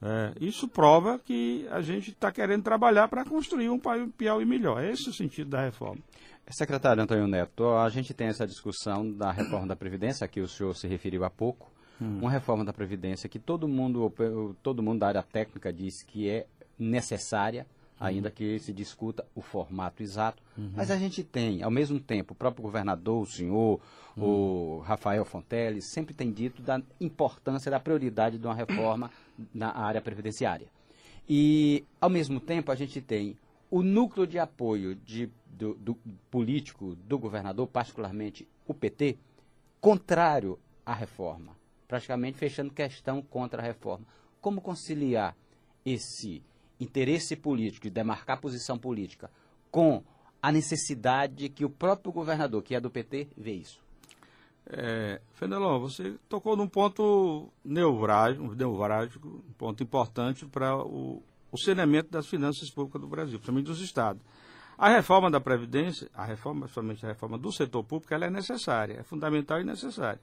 É, 0.02 0.34
isso 0.42 0.68
prova 0.68 1.20
que 1.20 1.68
a 1.70 1.80
gente 1.82 2.10
está 2.10 2.32
querendo 2.32 2.64
trabalhar 2.64 3.08
para 3.08 3.24
construir 3.24 3.70
um 3.70 3.80
Piauí 4.18 4.46
melhor. 4.46 4.84
É 4.84 4.92
esse 4.92 5.10
o 5.10 5.14
sentido 5.14 5.52
da 5.52 5.62
reforma. 5.62 6.02
Secretário 6.50 7.04
Antônio 7.04 7.28
Neto, 7.28 7.70
a 7.76 7.88
gente 7.90 8.14
tem 8.14 8.28
essa 8.28 8.48
discussão 8.48 9.10
da 9.12 9.32
reforma 9.32 9.68
da 9.68 9.76
Previdência, 9.76 10.28
que 10.28 10.42
o 10.42 10.48
senhor 10.48 10.76
se 10.76 10.88
referiu 10.88 11.24
há 11.24 11.30
pouco. 11.30 11.72
Hum. 12.02 12.18
Uma 12.20 12.32
reforma 12.32 12.66
da 12.66 12.74
Previdência 12.74 13.30
que 13.30 13.38
todo 13.38 13.68
mundo, 13.68 14.12
todo 14.64 14.82
mundo 14.82 15.00
da 15.00 15.08
área 15.08 15.24
técnica 15.24 15.72
diz 15.72 16.04
que 16.04 16.28
é 16.28 16.48
necessária, 16.82 17.66
uhum. 18.00 18.08
ainda 18.08 18.32
que 18.32 18.60
se 18.60 18.74
discuta 18.74 19.26
o 19.36 19.42
formato 19.42 20.02
exato. 20.02 20.42
Uhum. 20.58 20.72
Mas 20.76 20.90
a 20.90 20.98
gente 20.98 21.24
tem, 21.24 21.62
ao 21.62 21.72
mesmo 21.72 22.00
tempo, 22.00 22.34
o 22.34 22.36
próprio 22.36 22.64
governador, 22.64 23.22
o 23.22 23.26
senhor, 23.26 23.80
uhum. 24.18 24.24
o 24.24 24.80
Rafael 24.80 25.24
Fonteles, 25.24 25.92
sempre 25.92 26.14
tem 26.14 26.32
dito 26.32 26.62
da 26.62 26.82
importância, 27.00 27.70
da 27.70 27.80
prioridade 27.80 28.38
de 28.38 28.46
uma 28.46 28.56
reforma 28.56 29.12
na 29.54 29.76
área 29.76 30.02
previdenciária. 30.02 30.68
E, 31.30 31.86
ao 32.00 32.10
mesmo 32.10 32.40
tempo, 32.40 32.72
a 32.72 32.76
gente 32.76 33.00
tem 33.00 33.38
o 33.70 33.82
núcleo 33.82 34.28
de 34.28 34.38
apoio 34.38 34.96
de, 34.96 35.30
do, 35.46 35.76
do 35.76 35.96
político 36.30 36.96
do 36.96 37.18
governador, 37.18 37.68
particularmente 37.68 38.48
o 38.68 38.74
PT, 38.74 39.18
contrário 39.80 40.60
à 40.86 40.94
reforma, 40.94 41.56
praticamente 41.88 42.38
fechando 42.38 42.74
questão 42.74 43.22
contra 43.22 43.62
a 43.62 43.66
reforma. 43.66 44.06
Como 44.42 44.60
conciliar 44.60 45.36
esse 45.86 46.44
interesse 46.82 47.36
político, 47.36 47.84
de 47.84 47.92
demarcar 47.92 48.42
posição 48.42 48.78
política, 48.78 49.30
com 49.70 50.04
a 50.42 50.52
necessidade 50.52 51.48
que 51.50 51.64
o 51.64 51.70
próprio 51.70 52.12
governador, 52.12 52.64
que 52.64 52.74
é 52.74 52.80
do 52.80 52.90
PT, 52.90 53.30
vê 53.38 53.54
isso? 53.54 53.80
É, 54.66 55.22
Fenelon, 55.34 55.80
você 55.80 56.16
tocou 56.28 56.56
num 56.58 56.68
ponto 56.68 57.50
neurálgico, 57.64 58.56
neurálgico 58.56 59.28
um 59.28 59.54
ponto 59.58 59.84
importante 59.84 60.46
para 60.46 60.76
o, 60.78 61.22
o 61.52 61.58
saneamento 61.58 62.10
das 62.10 62.28
finanças 62.28 62.70
públicas 62.70 63.02
do 63.02 63.08
Brasil, 63.08 63.38
principalmente 63.38 63.66
dos 63.66 63.82
estados. 63.82 64.22
A 64.78 64.90
reforma 64.90 65.30
da 65.30 65.40
Previdência, 65.40 66.10
a 66.14 66.26
reforma, 66.26 66.62
principalmente 66.62 67.06
a 67.06 67.10
reforma 67.10 67.38
do 67.38 67.52
setor 67.52 67.84
público, 67.84 68.14
ela 68.14 68.26
é 68.26 68.30
necessária, 68.30 68.96
é 69.00 69.04
fundamental 69.04 69.62
e 69.62 69.64
necessária. 69.64 70.20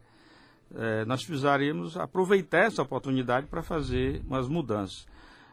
é, 0.75 1.05
nós 1.05 1.25
precisaríamos 1.25 1.97
aproveitar 1.97 2.65
essa 2.65 2.83
oportunidade 2.83 3.47
para 3.47 3.63
fazer 3.63 4.21
umas 4.27 4.49
mudanças. 4.49 5.07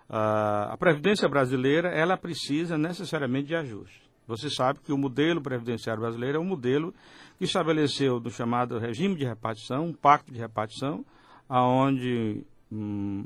Ah, 0.10 0.70
a 0.72 0.78
Previdência 0.78 1.28
brasileira, 1.28 1.90
ela 1.90 2.18
precisa 2.18 2.78
necessariamente 2.78 3.48
de 3.48 3.56
ajuste. 3.56 4.06
Você 4.28 4.50
sabe 4.50 4.80
que 4.80 4.92
o 4.92 4.98
modelo 4.98 5.42
previdenciário 5.42 6.02
brasileiro 6.02 6.38
é 6.38 6.42
um 6.42 6.46
modelo 6.46 6.94
que 7.38 7.46
estabeleceu 7.46 8.20
do 8.20 8.32
chamado 8.32 8.80
regime 8.80 9.16
de 9.16 9.26
repartição, 9.26 9.86
um 9.86 9.94
pacto 9.94 10.32
de 10.32 10.40
repartição, 10.40 11.06
aonde 11.48 12.44
hum, 12.72 13.26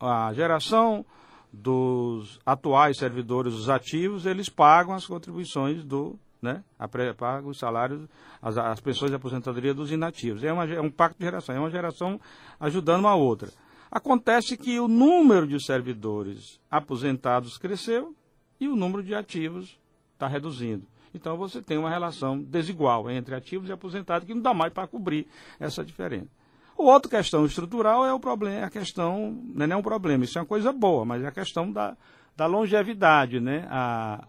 a 0.00 0.32
geração 0.32 1.04
dos 1.52 2.40
atuais 2.44 2.96
servidores, 2.96 3.54
os 3.54 3.68
ativos, 3.68 4.26
eles 4.26 4.48
pagam 4.48 4.94
as 4.94 5.06
contribuições 5.06 5.84
do, 5.84 6.18
né, 6.40 6.64
a, 6.78 6.88
pagam 7.14 7.50
os 7.50 7.58
salários, 7.58 8.08
as, 8.40 8.56
as 8.56 8.80
pensões 8.80 9.10
de 9.10 9.16
aposentadoria 9.16 9.74
dos 9.74 9.90
inativos. 9.90 10.42
É, 10.42 10.52
uma, 10.52 10.64
é 10.64 10.80
um 10.80 10.90
pacto 10.90 11.18
de 11.18 11.24
geração, 11.24 11.54
é 11.54 11.58
uma 11.58 11.70
geração 11.70 12.20
ajudando 12.58 13.00
uma 13.00 13.14
outra. 13.14 13.50
Acontece 13.90 14.56
que 14.56 14.78
o 14.78 14.86
número 14.86 15.46
de 15.46 15.62
servidores 15.64 16.60
aposentados 16.70 17.58
cresceu 17.58 18.14
e 18.60 18.68
o 18.68 18.76
número 18.76 19.02
de 19.02 19.14
ativos 19.14 19.78
está 20.12 20.28
reduzindo. 20.28 20.86
Então 21.12 21.36
você 21.36 21.60
tem 21.60 21.76
uma 21.76 21.90
relação 21.90 22.40
desigual 22.40 23.10
entre 23.10 23.34
ativos 23.34 23.68
e 23.68 23.72
aposentados 23.72 24.26
que 24.26 24.34
não 24.34 24.42
dá 24.42 24.54
mais 24.54 24.72
para 24.72 24.86
cobrir 24.86 25.26
essa 25.58 25.84
diferença. 25.84 26.28
Outra 26.76 27.10
questão 27.10 27.44
estrutural 27.44 28.06
é 28.06 28.12
o 28.12 28.20
problema, 28.20 28.66
a 28.66 28.70
questão, 28.70 29.36
não 29.52 29.64
é 29.64 29.66
nem 29.66 29.76
um 29.76 29.82
problema, 29.82 30.24
isso 30.24 30.38
é 30.38 30.40
uma 30.40 30.46
coisa 30.46 30.72
boa, 30.72 31.04
mas 31.04 31.22
é 31.22 31.26
a 31.26 31.32
questão 31.32 31.70
da, 31.70 31.96
da 32.36 32.46
longevidade, 32.46 33.38
né? 33.40 33.66
A, 33.68 34.26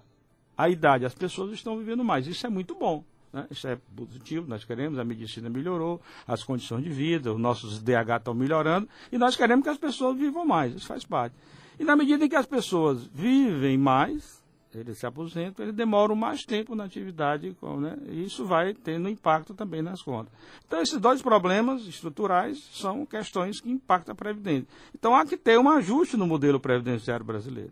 a 0.57 0.69
idade, 0.69 1.05
as 1.05 1.13
pessoas 1.13 1.53
estão 1.53 1.77
vivendo 1.77 2.03
mais, 2.03 2.27
isso 2.27 2.45
é 2.45 2.49
muito 2.49 2.75
bom. 2.75 3.05
Né? 3.33 3.47
Isso 3.49 3.67
é 3.67 3.77
positivo, 3.95 4.47
nós 4.47 4.63
queremos, 4.63 4.99
a 4.99 5.03
medicina 5.03 5.49
melhorou, 5.49 6.01
as 6.27 6.43
condições 6.43 6.83
de 6.83 6.89
vida, 6.89 7.33
os 7.33 7.39
nossos 7.39 7.81
DH 7.81 8.17
estão 8.17 8.33
melhorando, 8.33 8.87
e 9.11 9.17
nós 9.17 9.35
queremos 9.35 9.63
que 9.63 9.69
as 9.69 9.77
pessoas 9.77 10.17
vivam 10.17 10.45
mais, 10.45 10.75
isso 10.75 10.87
faz 10.87 11.05
parte. 11.05 11.35
E 11.79 11.83
na 11.83 11.95
medida 11.95 12.25
em 12.25 12.29
que 12.29 12.35
as 12.35 12.45
pessoas 12.45 13.05
vivem 13.13 13.77
mais, 13.77 14.41
eles 14.73 14.97
se 14.97 15.05
aposentam, 15.05 15.65
eles 15.65 15.75
demoram 15.75 16.15
mais 16.15 16.45
tempo 16.45 16.75
na 16.75 16.85
atividade, 16.85 17.55
né? 17.79 17.97
e 18.07 18.23
isso 18.23 18.45
vai 18.45 18.73
tendo 18.73 19.09
impacto 19.09 19.53
também 19.53 19.81
nas 19.81 20.01
contas. 20.01 20.31
Então, 20.65 20.81
esses 20.81 20.99
dois 20.99 21.21
problemas 21.21 21.85
estruturais 21.85 22.69
são 22.71 23.05
questões 23.05 23.59
que 23.59 23.69
impactam 23.69 24.13
a 24.13 24.15
Previdência. 24.15 24.67
Então, 24.95 25.15
há 25.15 25.25
que 25.25 25.35
ter 25.35 25.59
um 25.59 25.69
ajuste 25.69 26.15
no 26.15 26.25
modelo 26.25 26.59
previdenciário 26.59 27.25
brasileiro. 27.25 27.71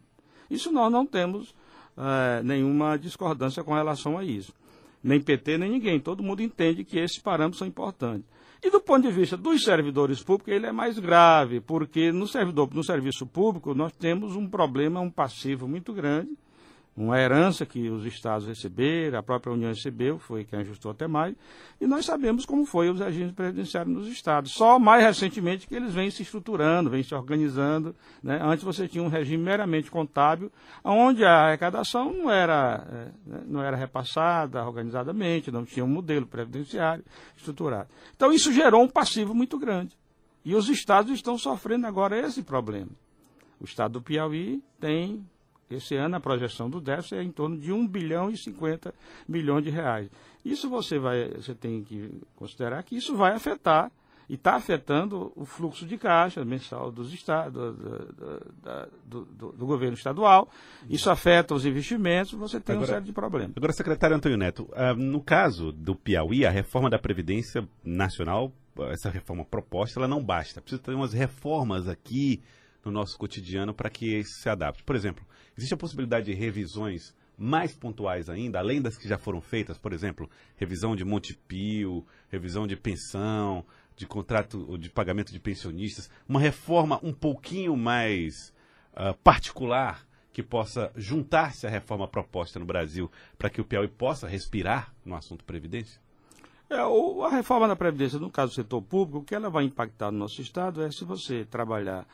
Isso 0.49 0.71
nós 0.71 0.91
não 0.91 1.05
temos 1.05 1.53
é, 1.95 2.43
nenhuma 2.43 2.97
discordância 2.97 3.63
com 3.63 3.73
relação 3.73 4.17
a 4.17 4.23
isso. 4.23 4.53
Nem 5.03 5.21
PT, 5.21 5.57
nem 5.57 5.71
ninguém. 5.71 5.99
Todo 5.99 6.23
mundo 6.23 6.41
entende 6.41 6.83
que 6.83 6.99
esses 6.99 7.19
parâmetros 7.19 7.59
são 7.59 7.67
importantes. 7.67 8.25
E 8.61 8.69
do 8.69 8.81
ponto 8.81 9.07
de 9.07 9.13
vista 9.13 9.37
dos 9.37 9.63
servidores 9.63 10.21
públicos, 10.21 10.53
ele 10.53 10.65
é 10.65 10.71
mais 10.71 10.99
grave, 10.99 11.61
porque 11.61 12.11
no, 12.11 12.27
servidor, 12.27 12.69
no 12.73 12.83
serviço 12.83 13.25
público 13.25 13.73
nós 13.73 13.93
temos 13.93 14.35
um 14.35 14.47
problema, 14.47 14.99
um 14.99 15.09
passivo 15.09 15.65
muito 15.67 15.93
grande, 15.93 16.31
uma 17.03 17.19
herança 17.19 17.65
que 17.65 17.89
os 17.89 18.05
estados 18.05 18.47
receberam, 18.47 19.17
a 19.17 19.23
própria 19.23 19.53
União 19.53 19.69
recebeu, 19.69 20.19
foi 20.19 20.43
quem 20.43 20.59
ajustou 20.59 20.91
até 20.91 21.07
mais, 21.07 21.35
e 21.79 21.87
nós 21.87 22.05
sabemos 22.05 22.45
como 22.45 22.65
foi 22.65 22.89
os 22.89 22.99
regimes 22.99 23.31
previdenciários 23.31 23.95
nos 23.95 24.07
estados. 24.07 24.51
Só 24.51 24.77
mais 24.77 25.03
recentemente 25.03 25.65
que 25.67 25.75
eles 25.75 25.93
vêm 25.93 26.11
se 26.11 26.23
estruturando, 26.23 26.89
vêm 26.89 27.01
se 27.01 27.15
organizando. 27.15 27.95
Né? 28.21 28.39
Antes 28.41 28.63
você 28.63 28.87
tinha 28.87 29.03
um 29.03 29.07
regime 29.07 29.41
meramente 29.41 29.89
contábil, 29.89 30.51
onde 30.83 31.23
a 31.23 31.47
arrecadação 31.47 32.11
não 32.11 32.29
era, 32.29 32.85
é, 32.91 33.29
né, 33.29 33.43
não 33.47 33.63
era 33.63 33.77
repassada 33.77 34.65
organizadamente, 34.65 35.51
não 35.51 35.63
tinha 35.63 35.85
um 35.85 35.89
modelo 35.89 36.25
previdenciário 36.25 37.03
estruturado. 37.37 37.87
Então 38.15 38.33
isso 38.33 38.51
gerou 38.51 38.83
um 38.83 38.89
passivo 38.89 39.33
muito 39.33 39.57
grande. 39.57 39.97
E 40.43 40.55
os 40.55 40.67
estados 40.69 41.11
estão 41.13 41.37
sofrendo 41.37 41.87
agora 41.87 42.19
esse 42.19 42.43
problema. 42.43 42.91
O 43.59 43.65
estado 43.65 43.93
do 43.93 44.01
Piauí 44.01 44.61
tem 44.79 45.25
esse 45.69 45.95
ano 45.95 46.15
a 46.15 46.19
projeção 46.19 46.69
do 46.69 46.81
déficit 46.81 47.15
é 47.15 47.23
em 47.23 47.31
torno 47.31 47.57
de 47.57 47.71
1 47.71 47.87
bilhão 47.87 48.29
e 48.29 48.37
50 48.37 48.93
milhões 49.27 49.63
de 49.63 49.69
reais. 49.69 50.09
Isso 50.43 50.69
você 50.69 50.97
vai, 50.97 51.29
você 51.29 51.53
tem 51.53 51.83
que 51.83 52.21
considerar 52.35 52.81
que 52.83 52.95
isso 52.95 53.15
vai 53.15 53.33
afetar 53.33 53.91
e 54.29 54.35
está 54.35 54.55
afetando 54.55 55.33
o 55.35 55.43
fluxo 55.43 55.87
de 55.87 55.97
caixa 55.97 56.45
mensal 56.45 56.91
dos 56.91 57.11
estados, 57.11 57.53
do, 57.53 57.73
do, 59.03 59.25
do, 59.25 59.51
do, 59.53 59.65
governo 59.65 59.95
estadual. 59.95 60.47
Isso 60.87 61.09
afeta 61.09 61.55
os 61.55 61.65
investimentos, 61.65 62.33
você 62.33 62.59
tem 62.59 62.75
agora, 62.75 62.87
uma 62.87 62.93
série 62.93 63.05
de 63.05 63.11
problemas. 63.11 63.57
Agora, 63.57 63.73
secretário 63.73 64.15
Antônio 64.15 64.37
Neto, 64.37 64.69
uh, 64.71 64.95
no 64.95 65.19
caso 65.19 65.71
do 65.71 65.95
Piauí, 65.95 66.45
a 66.45 66.51
reforma 66.51 66.91
da 66.91 66.99
Previdência 66.99 67.67
Nacional, 67.83 68.53
essa 68.91 69.09
reforma 69.09 69.43
proposta, 69.43 69.99
ela 69.99 70.07
não 70.07 70.23
basta. 70.23 70.61
Precisa 70.61 70.81
ter 70.81 70.93
umas 70.93 71.11
reformas 71.11 71.87
aqui 71.87 72.41
no 72.89 72.99
nosso 72.99 73.17
cotidiano 73.17 73.73
para 73.73 73.89
que 73.89 74.23
se 74.23 74.49
adapte. 74.49 74.83
Por 74.83 74.95
exemplo, 74.95 75.25
existe 75.57 75.73
a 75.73 75.77
possibilidade 75.77 76.25
de 76.25 76.33
revisões 76.33 77.15
mais 77.37 77.73
pontuais 77.73 78.29
ainda, 78.29 78.59
além 78.59 78.81
das 78.81 78.97
que 78.97 79.07
já 79.07 79.17
foram 79.17 79.39
feitas, 79.39 79.77
por 79.77 79.93
exemplo, 79.93 80.29
revisão 80.57 80.95
de 80.95 81.05
Montepio, 81.05 82.05
revisão 82.29 82.67
de 82.67 82.75
pensão, 82.75 83.65
de 83.95 84.05
contrato 84.05 84.77
de 84.77 84.89
pagamento 84.89 85.31
de 85.31 85.39
pensionistas, 85.39 86.09
uma 86.27 86.39
reforma 86.39 86.99
um 87.01 87.13
pouquinho 87.13 87.77
mais 87.77 88.53
uh, 88.93 89.17
particular 89.23 90.05
que 90.33 90.43
possa 90.43 90.91
juntar-se 90.95 91.65
à 91.65 91.69
reforma 91.69 92.07
proposta 92.07 92.59
no 92.59 92.65
Brasil 92.65 93.09
para 93.37 93.49
que 93.49 93.61
o 93.61 93.65
Piauí 93.65 93.87
possa 93.87 94.27
respirar 94.27 94.93
no 95.03 95.15
assunto 95.15 95.43
Previdência? 95.43 95.99
É, 96.69 96.83
o, 96.85 97.23
a 97.23 97.29
reforma 97.29 97.67
da 97.67 97.75
Previdência, 97.75 98.19
no 98.19 98.29
caso 98.29 98.51
do 98.51 98.55
setor 98.55 98.81
público, 98.81 99.19
o 99.19 99.23
que 99.23 99.33
ela 99.33 99.49
vai 99.49 99.63
impactar 99.63 100.11
no 100.11 100.19
nosso 100.19 100.41
Estado 100.41 100.83
é 100.83 100.91
se 100.91 101.03
você 101.03 101.43
trabalhar 101.43 102.07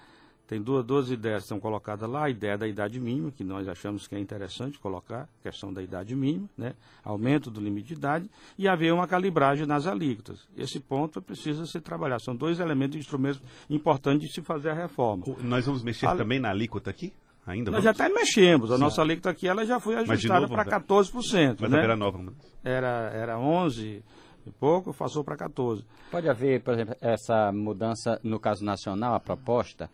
tem 0.48 0.62
duas, 0.62 0.86
duas 0.86 1.10
ideias 1.10 1.44
que 1.44 1.50
são 1.50 1.60
colocadas 1.60 2.08
lá, 2.10 2.26
a 2.26 2.30
ideia 2.30 2.58
da 2.58 2.68
idade 2.68 3.00
mínima, 3.00 3.32
que 3.32 3.44
nós 3.44 3.68
achamos 3.68 4.08
que 4.08 4.16
é 4.16 4.20
interessante 4.20 4.78
colocar, 4.80 5.28
questão 5.42 5.74
da 5.74 5.82
idade 5.82 6.16
mínima, 6.16 6.48
né? 6.56 6.74
aumento 7.04 7.50
do 7.50 7.60
limite 7.60 7.90
de 7.90 7.94
idade, 7.96 8.30
e 8.58 8.68
haver 8.68 8.94
uma 8.94 9.08
calibragem 9.08 9.66
nas 9.66 9.88
alíquotas. 9.88 10.48
Esse 10.56 10.80
ponto 10.80 11.22
precisa 11.22 11.66
ser 11.66 11.82
trabalhado. 11.82 12.22
São 12.22 12.36
dois 12.36 12.60
elementos, 12.60 12.98
instrumentos 12.98 13.42
importantes 13.70 14.28
de 14.28 14.36
se 14.36 14.42
fazer 14.42 14.70
a 14.70 14.74
reforma. 14.74 15.26
Nós 15.42 15.66
vamos 15.66 15.84
mexer 15.84 16.06
a... 16.06 16.16
também 16.16 16.40
na 16.40 16.52
alíquota 16.52 16.92
aqui? 16.92 17.12
Ainda 17.48 17.70
Nós 17.70 17.84
vamos? 17.84 17.98
já 17.98 18.06
até 18.06 18.14
mexemos. 18.14 18.72
A 18.72 18.76
Sim. 18.76 18.82
nossa 18.82 19.02
alíquota 19.02 19.30
aqui 19.30 19.48
ela 19.48 19.66
já 19.66 19.80
foi 19.80 19.96
ajustada 19.96 20.48
para 20.48 20.66
14%. 20.66 21.58
Mas 21.60 21.72
né? 21.72 21.84
era 21.84 21.96
nova. 21.96 22.34
Era, 22.64 23.12
era 23.14 23.36
11% 23.38 24.02
e 24.46 24.52
pouco, 24.52 24.94
passou 24.94 25.24
para 25.24 25.36
14%. 25.36 25.84
Pode 26.12 26.30
haver, 26.30 26.62
por 26.62 26.74
exemplo, 26.74 26.96
essa 27.02 27.52
mudança 27.52 28.20
no 28.24 28.40
caso 28.40 28.64
nacional, 28.64 29.16
a 29.16 29.20
proposta, 29.20 29.90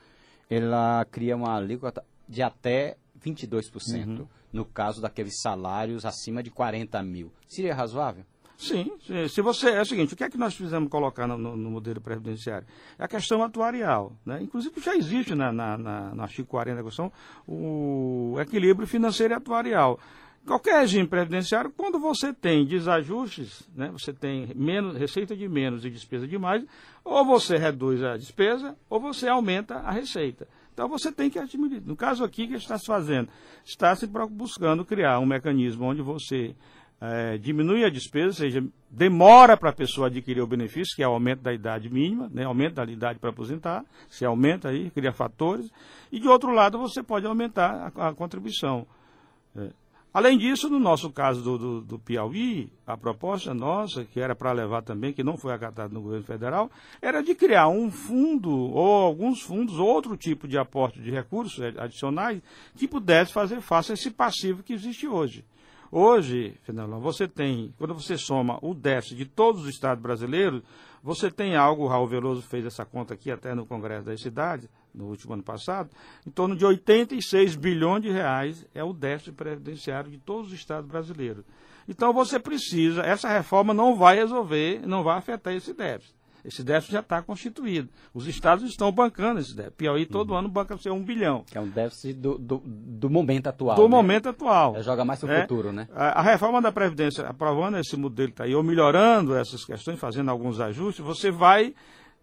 ela 0.51 1.05
cria 1.05 1.35
uma 1.35 1.55
alíquota 1.55 2.03
de 2.27 2.41
até 2.41 2.97
22%, 3.25 4.05
uhum. 4.05 4.27
no 4.51 4.65
caso 4.65 5.01
daqueles 5.01 5.39
salários 5.39 6.05
acima 6.05 6.43
de 6.43 6.51
40 6.51 7.01
mil. 7.03 7.31
Seria 7.47 7.73
razoável? 7.73 8.25
Sim, 8.57 8.91
se 9.27 9.41
você 9.41 9.71
é 9.71 9.81
o 9.81 9.85
seguinte, 9.85 10.13
o 10.13 10.17
que 10.17 10.23
é 10.23 10.29
que 10.29 10.37
nós 10.37 10.53
fizemos 10.53 10.87
colocar 10.87 11.25
no, 11.25 11.35
no, 11.35 11.55
no 11.57 11.71
modelo 11.71 11.99
previdenciário? 11.99 12.67
É 12.99 13.05
a 13.05 13.07
questão 13.07 13.41
atuarial, 13.41 14.13
né? 14.23 14.39
Inclusive 14.39 14.79
já 14.79 14.95
existe 14.95 15.33
na, 15.33 15.51
na, 15.51 15.77
na, 15.79 16.13
no 16.13 16.21
artigo 16.21 16.47
40 16.47 16.75
da 16.75 16.83
Constituição 16.83 17.11
o 17.47 18.35
equilíbrio 18.39 18.85
financeiro 18.85 19.33
e 19.33 19.35
atuarial. 19.35 19.99
Qualquer 20.45 20.79
regime 20.81 21.07
previdenciário, 21.07 21.71
quando 21.71 21.99
você 21.99 22.33
tem 22.33 22.65
desajustes, 22.65 23.61
né, 23.75 23.91
você 23.91 24.11
tem 24.11 24.51
menos, 24.55 24.97
receita 24.97 25.35
de 25.35 25.47
menos 25.47 25.85
e 25.85 25.89
despesa 25.89 26.27
de 26.27 26.37
mais, 26.37 26.65
ou 27.03 27.23
você 27.23 27.57
reduz 27.57 28.03
a 28.03 28.17
despesa, 28.17 28.75
ou 28.89 28.99
você 28.99 29.27
aumenta 29.27 29.75
a 29.75 29.91
receita. 29.91 30.47
Então 30.73 30.89
você 30.89 31.11
tem 31.11 31.29
que 31.29 31.37
administrar. 31.37 31.87
No 31.87 31.95
caso 31.95 32.23
aqui, 32.23 32.45
o 32.45 32.47
que 32.47 32.55
está 32.55 32.77
se 32.77 32.87
fazendo? 32.87 33.29
Está 33.63 33.95
se 33.95 34.07
buscando 34.07 34.83
criar 34.83 35.19
um 35.19 35.27
mecanismo 35.27 35.85
onde 35.85 36.01
você 36.01 36.55
é, 36.99 37.37
diminui 37.37 37.83
a 37.83 37.89
despesa, 37.89 38.27
ou 38.27 38.33
seja, 38.33 38.63
demora 38.89 39.55
para 39.55 39.69
a 39.69 39.73
pessoa 39.73 40.07
adquirir 40.07 40.41
o 40.41 40.47
benefício, 40.47 40.95
que 40.95 41.03
é 41.03 41.07
o 41.07 41.11
aumento 41.11 41.41
da 41.41 41.53
idade 41.53 41.87
mínima, 41.87 42.29
né, 42.33 42.45
aumento 42.45 42.75
da 42.75 42.85
idade 42.85 43.19
para 43.19 43.29
aposentar, 43.29 43.83
se 44.09 44.25
aumenta 44.25 44.69
aí, 44.69 44.89
cria 44.89 45.11
fatores, 45.11 45.71
e 46.11 46.19
de 46.19 46.27
outro 46.27 46.51
lado 46.51 46.79
você 46.79 47.03
pode 47.03 47.25
aumentar 47.25 47.91
a, 47.95 48.09
a 48.09 48.13
contribuição. 48.13 48.87
É. 49.55 49.80
Além 50.13 50.37
disso, 50.37 50.69
no 50.69 50.77
nosso 50.77 51.09
caso 51.09 51.41
do, 51.41 51.57
do, 51.57 51.81
do 51.81 51.99
Piauí, 51.99 52.69
a 52.85 52.97
proposta 52.97 53.53
nossa, 53.53 54.03
que 54.03 54.19
era 54.19 54.35
para 54.35 54.51
levar 54.51 54.81
também, 54.81 55.13
que 55.13 55.23
não 55.23 55.37
foi 55.37 55.53
acatada 55.53 55.93
no 55.93 56.01
governo 56.01 56.25
federal, 56.25 56.69
era 57.01 57.21
de 57.23 57.33
criar 57.33 57.69
um 57.69 57.89
fundo, 57.89 58.51
ou 58.51 59.05
alguns 59.05 59.41
fundos, 59.41 59.79
outro 59.79 60.17
tipo 60.17 60.49
de 60.49 60.57
aporte 60.57 61.01
de 61.01 61.09
recursos 61.09 61.63
adicionais, 61.77 62.41
que 62.75 62.89
pudesse 62.89 63.31
fazer 63.31 63.61
face 63.61 63.91
a 63.91 63.93
esse 63.93 64.11
passivo 64.11 64.63
que 64.63 64.73
existe 64.73 65.07
hoje. 65.07 65.45
Hoje, 65.89 66.57
Fernando, 66.63 66.99
você 66.99 67.25
tem, 67.25 67.73
quando 67.77 67.93
você 67.93 68.17
soma 68.17 68.59
o 68.61 68.73
déficit 68.73 69.15
de 69.15 69.25
todos 69.25 69.63
os 69.63 69.69
estados 69.69 70.01
brasileiros, 70.01 70.61
você 71.01 71.31
tem 71.31 71.55
algo, 71.55 71.83
o 71.83 71.87
Raul 71.87 72.07
Veloso 72.07 72.41
fez 72.41 72.65
essa 72.65 72.85
conta 72.85 73.13
aqui 73.13 73.31
até 73.31 73.55
no 73.55 73.65
Congresso 73.65 74.05
das 74.05 74.21
Cidades, 74.21 74.69
no 74.93 75.05
último 75.05 75.33
ano 75.33 75.43
passado, 75.43 75.89
em 76.25 76.31
torno 76.31 76.55
de 76.55 76.65
86 76.65 77.55
bilhões 77.55 78.03
de 78.03 78.09
reais 78.11 78.65
é 78.73 78.83
o 78.83 78.93
déficit 78.93 79.33
previdenciário 79.33 80.11
de 80.11 80.17
todos 80.17 80.47
os 80.47 80.53
estados 80.53 80.89
brasileiros. 80.89 81.43
Então 81.87 82.13
você 82.13 82.39
precisa, 82.39 83.01
essa 83.01 83.27
reforma 83.27 83.73
não 83.73 83.95
vai 83.95 84.15
resolver, 84.17 84.81
não 84.85 85.03
vai 85.03 85.17
afetar 85.17 85.53
esse 85.53 85.73
déficit. 85.73 86.15
Esse 86.43 86.63
déficit 86.63 86.93
já 86.93 86.99
está 87.01 87.21
constituído. 87.21 87.87
Os 88.13 88.27
estados 88.27 88.67
estão 88.67 88.91
bancando 88.91 89.39
esse 89.39 89.55
déficit. 89.55 89.77
Piauí 89.77 90.05
todo 90.05 90.33
ano 90.33 90.49
banca 90.49 90.75
seu 90.77 90.93
um 90.93 91.03
bilhão. 91.03 91.43
Que 91.45 91.57
é 91.57 91.61
um 91.61 91.67
déficit 91.67 92.13
do, 92.13 92.37
do, 92.37 92.63
do 92.65 93.09
momento 93.09 93.47
atual. 93.47 93.75
Do 93.75 93.83
né? 93.83 93.87
momento 93.87 94.29
atual. 94.29 94.75
É, 94.75 94.81
joga 94.81 95.05
mais 95.05 95.19
para 95.19 95.29
o 95.29 95.31
É. 95.31 95.41
futuro, 95.41 95.71
né? 95.71 95.87
A, 95.93 96.19
a 96.19 96.21
reforma 96.23 96.59
da 96.61 96.71
Previdência, 96.71 97.27
aprovando 97.27 97.77
esse 97.77 97.95
modelo 97.95 98.29
que 98.29 98.33
está 98.33 98.45
aí, 98.45 98.55
ou 98.55 98.63
melhorando 98.63 99.35
essas 99.35 99.63
questões, 99.63 99.99
fazendo 99.99 100.31
alguns 100.31 100.59
ajustes, 100.59 101.05
você 101.05 101.29
vai, 101.29 101.75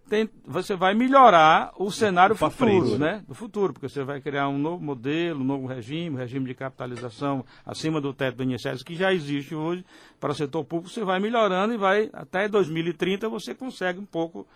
tem- 0.08 0.28
você 0.46 0.74
vai 0.74 0.94
melhorar 0.94 1.72
o 1.76 1.90
cenário 1.90 2.34
pra 2.34 2.50
futuro, 2.50 2.86
frente. 2.86 2.98
né? 2.98 3.22
Do 3.28 3.34
futuro, 3.34 3.72
porque 3.72 3.88
você 3.88 4.02
vai 4.02 4.20
criar 4.20 4.48
um 4.48 4.58
novo 4.58 4.82
modelo, 4.82 5.40
um 5.40 5.44
novo 5.44 5.66
regime, 5.66 6.16
um 6.16 6.18
regime 6.18 6.46
de 6.46 6.54
capitalização 6.54 7.44
acima 7.64 8.00
do 8.00 8.12
teto 8.12 8.36
do 8.36 8.44
INSS, 8.44 8.82
que 8.82 8.94
já 8.94 9.12
existe 9.12 9.54
hoje 9.54 9.84
para 10.18 10.32
o 10.32 10.34
setor 10.34 10.64
público, 10.64 10.90
você 10.90 11.04
vai 11.04 11.20
melhorando 11.20 11.74
e 11.74 11.76
vai, 11.76 12.10
até 12.12 12.48
2030, 12.48 13.28
você 13.28 13.54
consegue 13.54 13.98
um 14.00 14.06
pouco, 14.06 14.46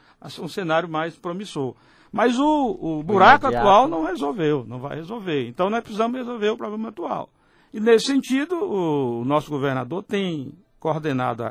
um 0.40 0.49
cenário 0.49 0.88
mais 0.88 1.16
promissor. 1.16 1.75
Mas 2.11 2.38
o, 2.38 2.78
o 2.80 3.02
buraco 3.02 3.47
imediato. 3.47 3.66
atual 3.66 3.88
não 3.88 4.04
resolveu, 4.04 4.64
não 4.68 4.78
vai 4.78 4.97
resolver. 4.97 5.49
Então 5.49 5.71
nós 5.71 5.82
precisamos 5.82 6.16
resolver 6.18 6.50
o 6.50 6.56
problema 6.56 6.88
atual. 6.90 7.30
E 7.73 7.80
nesse 7.80 8.06
sentido, 8.06 8.54
o 8.54 9.25
nosso 9.25 9.49
governador 9.49 10.02
tem 10.02 10.52
coordenado 10.78 11.42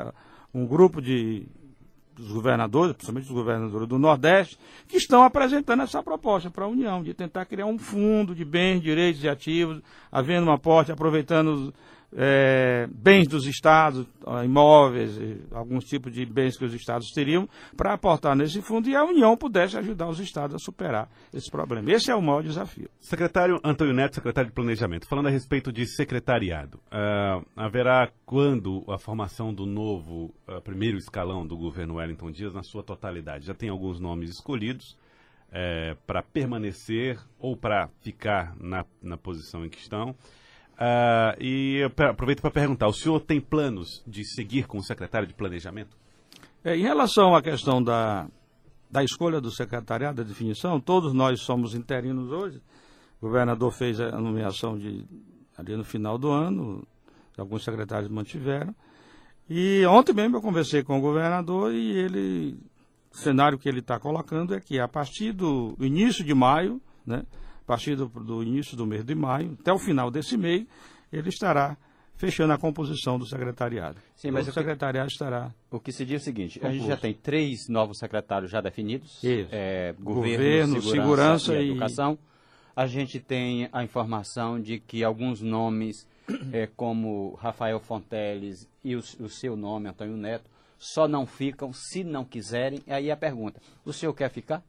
um 0.53 0.67
grupo 0.67 1.01
de 1.01 1.47
dos 2.15 2.31
governadores, 2.31 2.93
principalmente 2.93 3.27
os 3.27 3.33
governadores 3.33 3.87
do 3.87 3.97
Nordeste, 3.97 4.57
que 4.87 4.97
estão 4.97 5.23
apresentando 5.23 5.83
essa 5.83 6.03
proposta 6.03 6.49
para 6.49 6.65
a 6.65 6.67
União, 6.67 7.01
de 7.01 7.13
tentar 7.13 7.45
criar 7.45 7.65
um 7.65 7.77
fundo 7.77 8.35
de 8.35 8.45
bens, 8.45 8.81
direitos 8.81 9.23
e 9.23 9.29
ativos, 9.29 9.81
havendo 10.11 10.47
um 10.47 10.51
aporte, 10.51 10.91
aproveitando 10.91 11.47
os 11.47 11.73
eh, 12.13 12.87
bens 12.91 13.27
dos 13.27 13.45
estados, 13.45 14.05
imóveis, 14.43 15.17
alguns 15.51 15.85
tipos 15.85 16.11
de 16.11 16.25
bens 16.25 16.57
que 16.57 16.65
os 16.65 16.73
estados 16.73 17.11
teriam, 17.11 17.47
para 17.75 17.93
aportar 17.93 18.35
nesse 18.35 18.61
fundo 18.61 18.89
e 18.89 18.95
a 18.95 19.03
União 19.03 19.35
pudesse 19.37 19.77
ajudar 19.77 20.07
os 20.07 20.19
estados 20.19 20.55
a 20.55 20.59
superar 20.59 21.09
esse 21.33 21.49
problema. 21.49 21.91
Esse 21.91 22.11
é 22.11 22.15
o 22.15 22.21
maior 22.21 22.43
desafio. 22.43 22.89
Secretário 22.99 23.59
Antônio 23.63 23.93
Neto, 23.93 24.15
secretário 24.15 24.49
de 24.49 24.53
Planejamento, 24.53 25.07
falando 25.07 25.27
a 25.27 25.31
respeito 25.31 25.71
de 25.71 25.85
secretariado, 25.85 26.79
ah, 26.91 27.41
haverá 27.55 28.09
quando 28.25 28.83
a 28.89 28.97
formação 28.97 29.53
do 29.53 29.65
novo 29.65 30.33
ah, 30.47 30.59
primeiro 30.61 30.97
escalão 30.97 31.45
do 31.45 31.57
governo 31.57 31.95
Wellington 31.95 32.31
Dias 32.31 32.53
na 32.53 32.63
sua 32.63 32.83
totalidade? 32.83 33.45
Já 33.45 33.53
tem 33.53 33.69
alguns 33.69 33.99
nomes 33.99 34.29
escolhidos 34.29 34.97
para 36.07 36.23
permanecer 36.23 37.19
ou 37.37 37.57
para 37.57 37.89
ficar 37.99 38.55
na, 38.57 38.85
na 39.01 39.17
posição 39.17 39.65
em 39.65 39.69
que 39.69 39.79
estão. 39.79 40.15
Ah, 40.83 41.35
e 41.39 41.83
aproveito 42.09 42.41
para 42.41 42.49
perguntar: 42.49 42.87
o 42.87 42.93
senhor 42.93 43.19
tem 43.19 43.39
planos 43.39 44.03
de 44.07 44.25
seguir 44.25 44.65
com 44.65 44.79
o 44.79 44.83
secretário 44.83 45.27
de 45.27 45.33
Planejamento? 45.35 45.95
É, 46.63 46.75
em 46.75 46.81
relação 46.81 47.35
à 47.35 47.41
questão 47.41 47.83
da, 47.83 48.27
da 48.89 49.03
escolha 49.03 49.39
do 49.39 49.51
secretariado, 49.51 50.23
da 50.23 50.27
definição, 50.27 50.79
todos 50.79 51.13
nós 51.13 51.41
somos 51.41 51.75
interinos 51.75 52.31
hoje. 52.31 52.63
O 53.21 53.27
governador 53.27 53.71
fez 53.71 54.01
a 54.01 54.19
nomeação 54.19 54.75
de, 54.75 55.05
ali 55.55 55.75
no 55.75 55.83
final 55.83 56.17
do 56.17 56.31
ano, 56.31 56.83
alguns 57.37 57.63
secretários 57.63 58.09
mantiveram. 58.09 58.73
E 59.47 59.85
ontem 59.85 60.13
mesmo 60.13 60.37
eu 60.37 60.41
conversei 60.41 60.81
com 60.81 60.97
o 60.97 61.01
governador 61.01 61.71
e 61.71 61.91
ele, 61.91 62.57
o 63.13 63.17
cenário 63.17 63.59
que 63.59 63.69
ele 63.69 63.81
está 63.81 63.99
colocando 63.99 64.55
é 64.55 64.59
que 64.59 64.79
a 64.79 64.87
partir 64.87 65.31
do 65.31 65.77
início 65.79 66.23
de 66.23 66.33
maio, 66.33 66.81
né, 67.05 67.23
partir 67.75 67.95
do, 67.95 68.07
do 68.07 68.43
início 68.43 68.75
do 68.75 68.85
mês 68.85 69.03
de 69.03 69.15
maio, 69.15 69.57
até 69.59 69.71
o 69.71 69.79
final 69.79 70.09
desse 70.11 70.35
mês, 70.37 70.65
ele 71.11 71.29
estará 71.29 71.77
fechando 72.15 72.53
a 72.53 72.57
composição 72.57 73.17
do 73.17 73.25
secretariado. 73.25 73.97
Sim, 74.15 74.29
mas 74.31 74.45
o 74.45 74.49
o 74.49 74.53
que- 74.53 74.59
secretariado 74.59 75.07
estará 75.09 75.51
O 75.71 75.79
que 75.79 75.91
se 75.91 76.05
diz 76.05 76.15
é 76.15 76.17
o 76.17 76.23
seguinte, 76.25 76.59
a 76.63 76.71
gente 76.71 76.85
já 76.85 76.95
tem 76.97 77.13
três 77.13 77.67
novos 77.67 77.97
secretários 77.97 78.51
já 78.51 78.61
definidos. 78.61 79.23
Isso. 79.23 79.49
É, 79.51 79.93
Governo, 79.99 80.75
governo, 80.75 80.81
segurança 80.81 81.45
segurança, 81.45 81.55
e 81.55 81.67
e- 81.67 81.69
educação. 81.71 82.19
A 82.75 82.87
gente 82.87 83.19
tem 83.19 83.67
a 83.71 83.83
informação 83.83 84.59
de 84.61 84.79
que 84.79 85.03
alguns 85.03 85.41
nomes, 85.41 86.07
é, 86.53 86.67
como 86.67 87.33
Rafael 87.35 87.79
Fonteles 87.79 88.67
e 88.83 88.95
o, 88.95 88.99
o 88.99 89.27
seu 89.29 89.55
nome, 89.57 89.89
Antônio 89.89 90.15
Neto, 90.15 90.49
só 90.77 91.07
não 91.07 91.25
ficam 91.25 91.73
se 91.73 92.03
não 92.03 92.23
quiserem. 92.23 92.81
Aí 92.87 93.11
a 93.11 93.17
pergunta, 93.17 93.59
o 93.85 93.91
senhor 93.91 94.13
quer 94.13 94.29
ficar? 94.29 94.63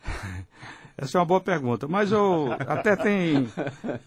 Essa 1.02 1.18
é 1.18 1.20
uma 1.20 1.26
boa 1.26 1.40
pergunta, 1.40 1.88
mas 1.88 2.12
eu 2.12 2.52
até 2.60 2.94
tem, 2.94 3.48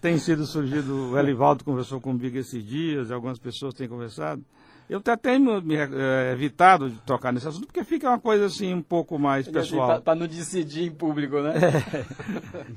tem 0.00 0.16
sido 0.16 0.46
surgido, 0.46 1.10
o 1.12 1.18
Elivaldo 1.18 1.62
conversou 1.62 2.00
comigo 2.00 2.38
esses 2.38 2.64
dias, 2.64 3.10
algumas 3.10 3.38
pessoas 3.38 3.74
têm 3.74 3.86
conversado. 3.86 4.42
Eu 4.88 4.98
até 4.98 5.14
tenho 5.14 5.60
me, 5.60 5.74
eh, 5.74 6.32
evitado 6.32 6.88
de 6.88 6.96
tocar 7.00 7.32
nesse 7.32 7.46
assunto, 7.46 7.66
porque 7.66 7.84
fica 7.84 8.08
uma 8.08 8.18
coisa 8.18 8.46
assim 8.46 8.72
um 8.72 8.80
pouco 8.80 9.18
mais 9.18 9.46
pessoal. 9.46 10.00
Para 10.00 10.14
não 10.14 10.26
decidir 10.26 10.84
em 10.84 10.90
público, 10.90 11.40
né? 11.40 11.54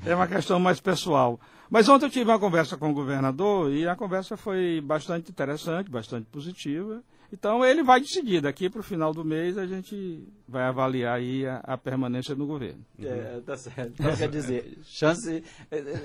É 0.04 0.14
uma 0.14 0.26
questão 0.26 0.60
mais 0.60 0.80
pessoal. 0.80 1.40
Mas 1.70 1.88
ontem 1.88 2.06
eu 2.06 2.10
tive 2.10 2.30
uma 2.30 2.38
conversa 2.38 2.76
com 2.76 2.90
o 2.90 2.94
governador 2.94 3.72
e 3.72 3.88
a 3.88 3.96
conversa 3.96 4.36
foi 4.36 4.82
bastante 4.84 5.30
interessante, 5.30 5.90
bastante 5.90 6.26
positiva. 6.26 7.00
Então 7.32 7.64
ele 7.64 7.82
vai 7.84 8.00
decidir, 8.00 8.40
daqui 8.40 8.68
para 8.68 8.80
o 8.80 8.82
final 8.82 9.14
do 9.14 9.24
mês 9.24 9.56
a 9.56 9.64
gente 9.64 10.26
vai 10.48 10.64
avaliar 10.64 11.16
aí 11.16 11.46
a, 11.46 11.58
a 11.62 11.78
permanência 11.78 12.34
no 12.34 12.44
governo. 12.44 12.80
É, 13.00 13.40
tá 13.46 13.56
certo. 13.56 13.92
Então 14.00 14.16
quer 14.16 14.28
dizer, 14.30 14.78
chance. 14.84 15.42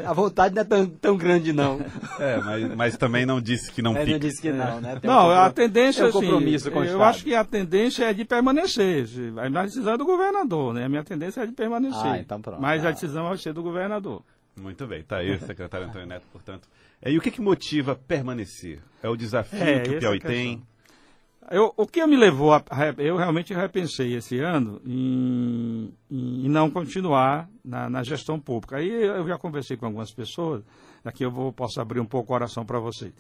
A 0.06 0.14
vontade 0.14 0.54
não 0.54 0.62
é 0.62 0.66
tão, 0.66 0.86
tão 0.88 1.18
grande, 1.18 1.52
não. 1.52 1.80
É, 2.20 2.38
mas, 2.38 2.76
mas 2.76 2.98
também 2.98 3.26
não 3.26 3.42
disse 3.42 3.72
que 3.72 3.82
não 3.82 3.98
Ele 3.98 4.12
não 4.14 4.20
disse 4.20 4.40
que 4.40 4.52
não, 4.52 4.80
né? 4.80 5.00
Tem 5.00 5.10
um 5.10 5.14
Não, 5.14 5.22
compro- 5.24 5.40
a 5.40 5.50
tendência 5.50 6.04
tem 6.04 6.06
um 6.06 6.10
assim, 6.18 6.20
compromisso 6.28 6.72
com 6.72 6.80
o 6.80 6.84
eu 6.86 7.04
acho 7.04 7.24
que 7.24 7.34
a 7.34 7.44
tendência 7.44 8.06
é 8.06 8.14
de 8.14 8.24
permanecer. 8.24 9.08
A 9.36 9.64
decisão 9.64 9.94
é 9.94 9.98
do 9.98 10.06
governador, 10.06 10.74
né? 10.76 10.86
A 10.86 10.90
minha 10.90 11.04
tendência 11.04 11.42
é 11.42 11.46
de 11.48 11.54
permanecer. 11.54 12.06
Ah, 12.06 12.20
então 12.20 12.40
pronto. 12.40 12.62
Mas 12.62 12.86
Ah. 12.86 12.90
a 12.90 12.92
decisão 12.92 13.28
vai 13.28 13.38
ser 13.40 13.52
do 13.52 13.64
governador. 13.64 14.22
Muito 14.62 14.86
bem, 14.86 15.04
tá 15.04 15.18
aí 15.18 15.32
o 15.36 15.40
secretário 15.40 15.88
Antônio 15.88 16.08
Neto, 16.08 16.26
portanto. 16.32 16.68
É, 17.02 17.12
e 17.12 17.18
o 17.18 17.22
que, 17.22 17.30
que 17.32 17.42
motiva 17.42 17.94
permanecer? 17.96 18.80
É 19.04 19.10
o 19.10 19.16
desafio 19.18 19.62
É, 19.62 19.80
que 19.82 19.96
o 19.96 20.00
Piauí 20.00 20.18
é 20.18 20.20
tem? 20.28 20.64
Eu, 21.52 21.74
o 21.78 21.86
que 21.86 22.06
me 22.08 22.16
levou 22.16 22.54
a, 22.54 22.64
eu 22.98 23.18
realmente 23.18 23.54
repensei 23.54 24.16
esse 24.16 24.40
ano 24.40 24.82
em, 24.86 25.94
em 26.10 26.50
não 26.50 26.72
continuar 26.72 27.48
na, 27.64 27.88
na 27.90 28.04
gestão 28.04 28.40
pública. 28.40 28.78
Aí 28.78 28.90
eu 28.90 29.28
já 29.28 29.38
conversei 29.38 29.78
com 29.78 29.86
algumas 29.86 30.12
pessoas, 30.12 30.64
daqui 31.04 31.24
eu 31.24 31.30
vou, 31.30 31.54
posso 31.54 31.80
abrir 31.80 32.00
um 32.00 32.06
pouco 32.06 32.26
o 32.26 32.28
coração 32.28 32.66
para 32.66 32.80
vocês. 32.80 33.14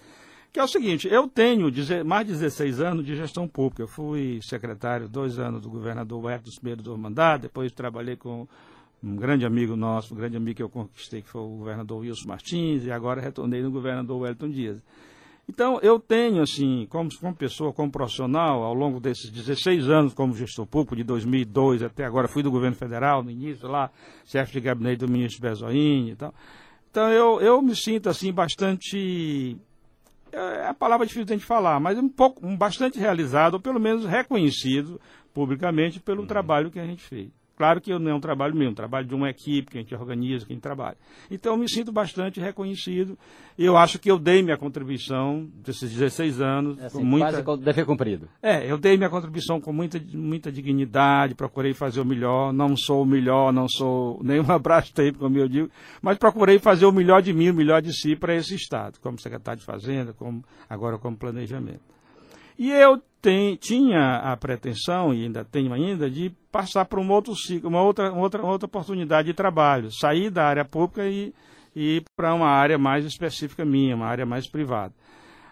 Que 0.52 0.60
é 0.60 0.64
o 0.64 0.68
seguinte, 0.68 1.08
eu 1.12 1.28
tenho 1.28 1.70
mais 2.06 2.26
de 2.26 2.34
16 2.34 2.80
anos 2.80 3.06
de 3.06 3.16
gestão 3.16 3.48
pública. 3.48 3.84
Eu 3.84 3.88
fui 3.88 4.40
secretário 4.42 5.08
dois 5.08 5.38
anos 5.38 5.62
do 5.62 5.70
governador 5.70 6.24
Huerta 6.24 6.46
dos 6.46 6.56
primeiros 6.56 6.84
do 6.84 6.98
mandato, 6.98 7.42
depois 7.42 7.72
trabalhei 7.74 8.16
com 8.16 8.48
um 9.04 9.16
grande 9.18 9.46
amigo 9.46 9.76
nosso, 9.76 10.14
um 10.14 10.18
grande 10.18 10.38
amigo 10.38 10.56
que 10.56 10.64
eu 10.64 10.70
conquistei, 10.70 11.22
que 11.22 11.30
foi 11.30 11.42
o 11.42 11.58
governador 11.58 12.00
Wilson 12.00 12.28
Martins, 12.28 12.86
e 12.86 12.92
agora 12.92 13.22
retornei 13.22 13.62
no 13.62 13.70
governador 13.70 14.22
Wellington 14.22 14.50
Dias. 14.50 14.82
Então, 15.48 15.80
eu 15.82 16.00
tenho, 16.00 16.42
assim, 16.42 16.88
como, 16.90 17.10
como 17.20 17.36
pessoa, 17.36 17.72
como 17.72 17.92
profissional, 17.92 18.64
ao 18.64 18.74
longo 18.74 19.00
desses 19.00 19.30
16 19.30 19.90
anos 19.90 20.14
como 20.14 20.36
gestor 20.36 20.66
público, 20.66 20.96
de 20.96 21.04
2002 21.04 21.84
até 21.84 22.04
agora, 22.04 22.28
fui 22.28 22.42
do 22.42 22.50
governo 22.50 22.76
federal, 22.76 23.22
no 23.22 23.30
início 23.30 23.68
lá, 23.68 23.92
chefe 24.26 24.54
de 24.54 24.62
gabinete 24.62 25.00
do 25.00 25.08
ministro 25.08 25.42
Bezoini 25.42 26.12
e 26.12 26.16
tal. 26.16 26.34
Então, 26.90 27.12
eu, 27.12 27.40
eu 27.42 27.62
me 27.62 27.76
sinto, 27.76 28.10
assim, 28.10 28.32
bastante... 28.34 29.56
É 30.32 30.68
a 30.68 30.74
palavra 30.74 31.06
difícil 31.06 31.26
de 31.26 31.34
a 31.34 31.38
gente 31.38 31.46
falar, 31.46 31.80
mas 31.80 31.98
um 31.98 32.10
pouco, 32.10 32.46
um 32.46 32.58
bastante 32.58 33.00
realizado, 33.00 33.54
ou 33.54 33.60
pelo 33.60 33.80
menos 33.80 34.06
reconhecido 34.06 35.00
publicamente 35.34 36.00
pelo 36.00 36.26
trabalho 36.26 36.72
que 36.72 36.80
a 36.80 36.86
gente 36.86 37.04
fez. 37.04 37.30
Claro 37.58 37.80
que 37.80 37.98
não 37.98 38.12
é 38.12 38.14
um 38.14 38.20
trabalho 38.20 38.56
meu, 38.56 38.68
é 38.68 38.72
um 38.72 38.76
trabalho 38.76 39.08
de 39.08 39.16
uma 39.16 39.30
equipe 39.30 39.72
que 39.72 39.78
a 39.78 39.82
gente 39.82 39.96
organiza, 39.96 40.46
que 40.46 40.52
a 40.52 40.56
gente 40.56 40.64
trabalha. 40.64 40.98
Então, 41.32 41.54
eu 41.54 41.58
me 41.58 41.70
sinto 41.70 41.92
bastante 41.92 42.40
reconhecido 42.40 43.18
eu 43.58 43.78
acho 43.78 43.98
que 43.98 44.12
eu 44.12 44.20
dei 44.20 44.44
minha 44.44 44.58
contribuição 44.58 45.48
desses 45.64 45.90
16 45.92 46.42
anos 46.42 46.78
É 46.78 46.88
assim, 46.88 47.00
com 47.00 47.06
muita... 47.06 47.42
Quase 47.42 47.62
dever 47.62 47.86
cumprido. 47.86 48.28
É, 48.42 48.70
eu 48.70 48.78
dei 48.78 48.98
minha 48.98 49.10
contribuição 49.10 49.62
com 49.62 49.72
muita, 49.72 50.02
muita 50.14 50.52
dignidade, 50.52 51.36
procurei 51.36 51.74
fazer 51.74 52.02
o 52.02 52.06
melhor, 52.06 52.52
não 52.52 52.76
sou 52.76 53.04
o 53.04 53.06
melhor, 53.06 53.54
não 53.54 53.68
sou 53.70 54.20
nenhum 54.24 54.52
abraço 54.52 54.94
tempo, 54.94 55.20
como 55.20 55.38
eu 55.38 55.48
digo, 55.48 55.70
mas 56.02 56.18
procurei 56.18 56.60
fazer 56.60 56.86
o 56.86 56.92
melhor 56.92 57.22
de 57.22 57.32
mim, 57.32 57.50
o 57.50 57.54
melhor 57.54 57.82
de 57.82 57.94
si 57.94 58.16
para 58.16 58.36
esse 58.36 58.56
Estado, 58.56 59.00
como 59.00 59.18
secretário 59.20 59.60
de 59.60 59.66
Fazenda, 59.66 60.12
como, 60.14 60.44
agora 60.70 60.98
como 60.98 61.16
planejamento. 61.16 61.82
E 62.58 62.72
eu 62.72 63.02
tem, 63.26 63.56
tinha 63.56 64.18
a 64.18 64.38
pretensão, 64.38 65.12
e 65.12 65.24
ainda 65.24 65.44
tenho 65.44 65.74
ainda, 65.74 66.08
de 66.08 66.30
passar 66.52 66.86
para 66.86 67.00
um 67.00 67.12
outro 67.12 67.36
ciclo, 67.36 67.68
uma 67.68 67.82
outra, 67.82 68.14
outra, 68.14 68.46
outra 68.46 68.68
oportunidade 68.68 69.30
de 69.30 69.34
trabalho, 69.34 69.92
sair 69.92 70.30
da 70.30 70.46
área 70.46 70.64
pública 70.64 71.08
e, 71.08 71.34
e 71.76 71.98
ir 71.98 72.04
para 72.16 72.36
uma 72.36 72.48
área 72.48 72.78
mais 72.78 73.04
específica 73.04 73.66
minha, 73.66 73.96
uma 73.96 74.06
área 74.06 74.28
mais 74.28 74.48
privada. 74.48 74.94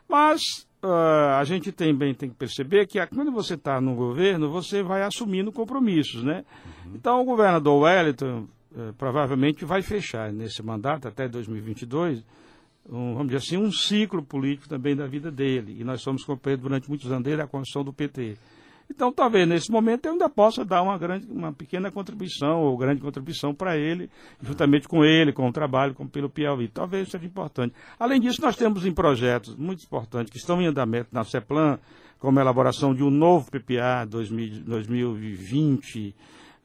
Mas 0.07 0.39
ah, 0.83 1.39
a 1.39 1.43
gente 1.45 1.71
também 1.71 2.13
tem 2.13 2.29
que 2.29 2.36
perceber 2.36 2.86
que 2.86 3.03
quando 3.07 3.31
você 3.31 3.55
está 3.55 3.81
no 3.81 3.95
governo, 3.95 4.51
você 4.51 4.83
vai 4.83 5.01
assumindo 5.01 5.51
compromissos, 5.51 6.23
né? 6.23 6.45
Então 6.93 7.21
o 7.21 7.25
governador 7.25 7.81
Wellington 7.81 8.45
eh, 8.77 8.91
provavelmente 8.99 9.65
vai 9.65 9.81
fechar 9.81 10.31
nesse 10.31 10.62
mandato 10.62 11.07
até 11.07 11.27
2022 11.27 12.23
um, 12.89 13.13
vamos 13.13 13.28
dizer 13.28 13.38
assim, 13.38 13.58
um 13.58 13.72
ciclo 13.72 14.24
político 14.24 14.67
também 14.67 14.96
da 14.96 15.08
vida 15.08 15.32
dele. 15.32 15.78
E 15.80 15.84
nós 15.84 16.02
somos 16.02 16.24
companheiros 16.24 16.63
durante 16.63 16.89
muitos 16.89 17.12
anos 17.12 17.24
desde 17.24 17.41
a 17.41 17.48
construção 17.48 17.84
do 17.84 17.93
PT. 17.93 18.38
Então, 18.89 19.12
talvez 19.12 19.48
nesse 19.48 19.72
momento 19.72 20.06
eu 20.06 20.12
ainda 20.12 20.30
possa 20.30 20.65
dar 20.65 20.82
uma, 20.82 20.98
grande, 20.98 21.26
uma 21.30 21.54
pequena 21.54 21.89
contribuição, 21.89 22.62
ou 22.62 22.78
grande 22.78 23.02
contribuição 23.02 23.54
para 23.54 23.78
ele, 23.78 24.10
juntamente 24.41 24.88
com 24.88 25.06
ele, 25.06 25.32
com 25.32 25.48
o 25.48 25.54
trabalho, 25.54 25.93
com 25.93 26.08
pelo 26.08 26.30
Piauí. 26.30 26.67
Talvez 26.67 27.10
seja 27.10 27.26
importante. 27.26 27.74
Além 27.98 28.19
disso, 28.19 28.41
nós 28.41 28.56
temos 28.56 28.86
em 28.86 28.93
projetos 28.93 29.56
muito 29.56 29.84
importantes 29.84 30.32
que 30.32 30.38
estão 30.38 30.62
em 30.62 30.67
andamento 30.67 31.10
na 31.12 31.24
CEPLAN, 31.24 31.80
como 32.19 32.38
a 32.38 32.41
elaboração 32.41 32.93
de 32.93 33.04
um 33.04 33.10
novo 33.10 33.50
PPA 33.50 34.06
2020 34.06 36.15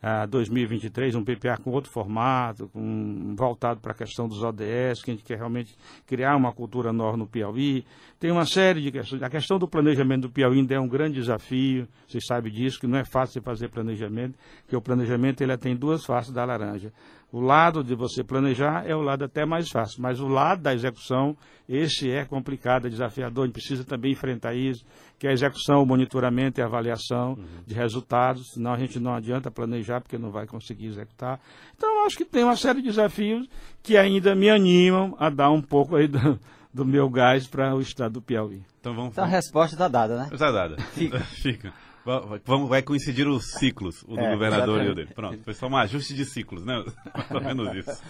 a 0.00 0.26
2023, 0.26 1.14
um 1.16 1.24
PPA 1.24 1.56
com 1.56 1.70
outro 1.70 1.90
formato, 1.90 2.68
com, 2.68 3.34
voltado 3.36 3.80
para 3.80 3.92
a 3.92 3.94
questão 3.94 4.28
dos 4.28 4.42
ODS, 4.42 5.02
que 5.02 5.10
a 5.10 5.14
gente 5.14 5.24
quer 5.24 5.38
realmente 5.38 5.76
criar 6.06 6.36
uma 6.36 6.52
cultura 6.52 6.92
nova 6.92 7.16
no 7.16 7.26
Piauí. 7.26 7.84
Tem 8.18 8.30
uma 8.30 8.46
série 8.46 8.80
de 8.80 8.92
questões. 8.92 9.22
A 9.22 9.28
questão 9.28 9.58
do 9.58 9.66
planejamento 9.66 10.22
do 10.22 10.30
Piauí 10.30 10.58
ainda 10.58 10.74
é 10.74 10.80
um 10.80 10.88
grande 10.88 11.14
desafio, 11.14 11.88
vocês 12.06 12.24
sabem 12.26 12.52
disso, 12.52 12.78
que 12.78 12.86
não 12.86 12.98
é 12.98 13.04
fácil 13.04 13.42
fazer 13.42 13.68
planejamento, 13.68 14.38
que 14.68 14.76
o 14.76 14.80
planejamento 14.80 15.42
ele 15.42 15.56
tem 15.56 15.74
duas 15.74 16.04
faces 16.04 16.32
da 16.32 16.44
laranja. 16.44 16.92
O 17.30 17.40
lado 17.40 17.84
de 17.84 17.94
você 17.94 18.24
planejar 18.24 18.84
é 18.86 18.96
o 18.96 19.02
lado 19.02 19.24
até 19.24 19.44
mais 19.44 19.68
fácil, 19.68 20.00
mas 20.00 20.18
o 20.18 20.26
lado 20.26 20.62
da 20.62 20.72
execução, 20.72 21.36
esse 21.68 22.10
é 22.10 22.24
complicado, 22.24 22.86
é 22.86 22.90
desafiador, 22.90 23.44
a 23.44 23.46
gente 23.46 23.54
precisa 23.54 23.84
também 23.84 24.12
enfrentar 24.12 24.54
isso, 24.54 24.82
que 25.18 25.26
é 25.26 25.30
a 25.30 25.32
execução, 25.32 25.82
o 25.82 25.86
monitoramento 25.86 26.60
e 26.60 26.62
a 26.62 26.66
avaliação 26.66 27.30
uhum. 27.30 27.44
de 27.66 27.74
resultados, 27.74 28.52
senão 28.52 28.72
a 28.72 28.78
gente 28.78 29.00
não 29.00 29.14
adianta 29.14 29.50
planejar 29.50 30.00
porque 30.00 30.16
não 30.16 30.30
vai 30.30 30.46
conseguir 30.46 30.86
executar. 30.86 31.40
Então, 31.76 32.00
eu 32.00 32.06
acho 32.06 32.16
que 32.16 32.24
tem 32.24 32.44
uma 32.44 32.56
série 32.56 32.80
de 32.80 32.88
desafios 32.88 33.48
que 33.82 33.96
ainda 33.96 34.34
me 34.34 34.48
animam 34.48 35.16
a 35.18 35.28
dar 35.28 35.50
um 35.50 35.60
pouco 35.60 35.96
aí 35.96 36.06
do, 36.06 36.38
do 36.72 36.84
meu 36.84 37.10
gás 37.10 37.46
para 37.46 37.74
o 37.74 37.80
estado 37.80 38.12
do 38.14 38.22
Piauí. 38.22 38.62
Então, 38.80 38.94
vamos... 38.94 39.12
Então 39.12 39.24
a 39.24 39.28
resposta 39.28 39.74
está 39.74 39.88
dada, 39.88 40.16
né? 40.16 40.28
Está 40.32 40.52
dada. 40.52 40.76
Fica. 40.94 41.18
Fica. 41.42 41.72
Vamos, 42.46 42.70
vai 42.70 42.80
coincidir 42.80 43.28
os 43.28 43.50
ciclos, 43.52 44.02
o 44.04 44.14
do 44.14 44.20
é, 44.20 44.32
governador 44.32 44.80
exatamente. 44.80 44.88
e 44.88 44.92
o 44.92 44.94
dele. 44.94 45.14
Pronto, 45.14 45.44
foi 45.44 45.52
só 45.52 45.66
um 45.66 45.76
ajuste 45.76 46.14
de 46.14 46.24
ciclos, 46.24 46.64
né? 46.64 46.82
Mais 47.12 47.30
ou 47.30 47.40
menos 47.42 47.74
isso. 47.76 48.02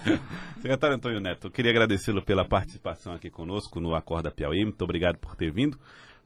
Secretário 0.57 0.95
Antônio 0.95 1.19
Neto, 1.19 1.49
eu 1.49 1.51
queria 1.51 1.73
agradecê-lo 1.73 2.23
pela 2.23 2.45
participação 2.45 3.13
aqui 3.13 3.29
conosco 3.29 3.81
no 3.81 3.97
Acorda 3.97 4.31
Piauí. 4.31 4.63
Muito 4.63 4.83
obrigado 4.83 5.19
por 5.19 5.35
ter 5.35 5.51
vindo. 5.51 5.77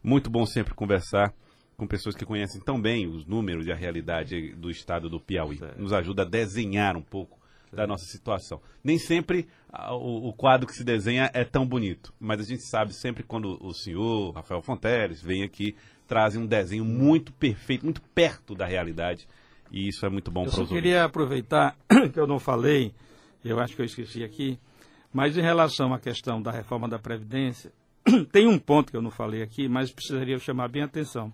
Muito 0.03 0.31
bom 0.31 0.45
sempre 0.47 0.75
conversar 0.75 1.33
com 1.77 1.87
pessoas 1.87 2.15
que 2.15 2.25
conhecem 2.25 2.61
tão 2.61 2.81
bem 2.81 3.07
os 3.07 3.27
números 3.27 3.67
e 3.67 3.73
a 3.73 3.77
realidade 3.77 4.55
do 4.55 4.71
estado 4.71 5.09
do 5.09 5.21
Piauí. 5.21 5.61
Nos 5.77 5.93
ajuda 5.93 6.23
a 6.23 6.27
desenhar 6.27 6.97
um 6.97 7.03
pouco 7.03 7.41
da 7.73 7.87
nossa 7.87 8.05
situação. 8.05 8.61
Nem 8.85 8.99
sempre 8.99 9.49
o, 9.91 10.29
o, 10.29 10.33
quadro 10.33 10.67
que 10.67 10.75
se 10.75 10.85
desenha 10.85 11.31
é 11.33 11.43
tão 11.43 11.67
bonito, 11.67 12.13
mas 12.21 12.41
a 12.41 12.45
gente 12.45 12.63
sabe 12.63 12.93
sempre 12.93 13.23
quando 13.23 13.59
o 13.65 13.73
senhor, 13.73 14.33
Rafael 14.33 14.61
Fonteles, 14.61 15.23
vem 15.23 15.43
aqui 15.43 15.75
trazem 16.13 16.43
um 16.43 16.47
desenho 16.47 16.85
muito 16.85 17.33
perfeito, 17.33 17.85
muito 17.85 18.03
perto 18.15 18.55
da 18.55 18.67
realidade. 18.67 19.27
E 19.71 19.89
isso 19.89 20.05
é 20.05 20.11
muito 20.11 20.31
bom 20.31 20.43
para 20.45 20.51
os 20.51 20.59
Eu 20.59 20.67
queria 20.67 21.05
aproveitar 21.05 21.75
que 22.13 22.21
eu 22.21 22.27
não 22.27 22.39
falei, 22.39 22.93
eu 23.43 23.59
acho 23.59 23.75
que 23.75 23.81
eu 23.81 23.87
esqueci 23.87 24.23
aqui, 24.23 24.59
mas 25.11 25.39
em 25.39 25.41
relação 25.41 25.95
à 25.95 25.99
questão 25.99 26.43
da 26.43 26.51
reforma 26.51 26.87
da 26.87 26.99
Previdência, 26.99 27.73
tem 28.33 28.47
um 28.47 28.59
ponto 28.59 28.91
que 28.91 28.97
eu 28.97 29.03
não 29.03 29.11
falei 29.11 29.43
aqui, 29.43 29.69
mas 29.69 29.91
precisaria 29.91 30.39
chamar 30.39 30.69
bem 30.69 30.83
a 30.83 30.87
atenção, 30.87 31.33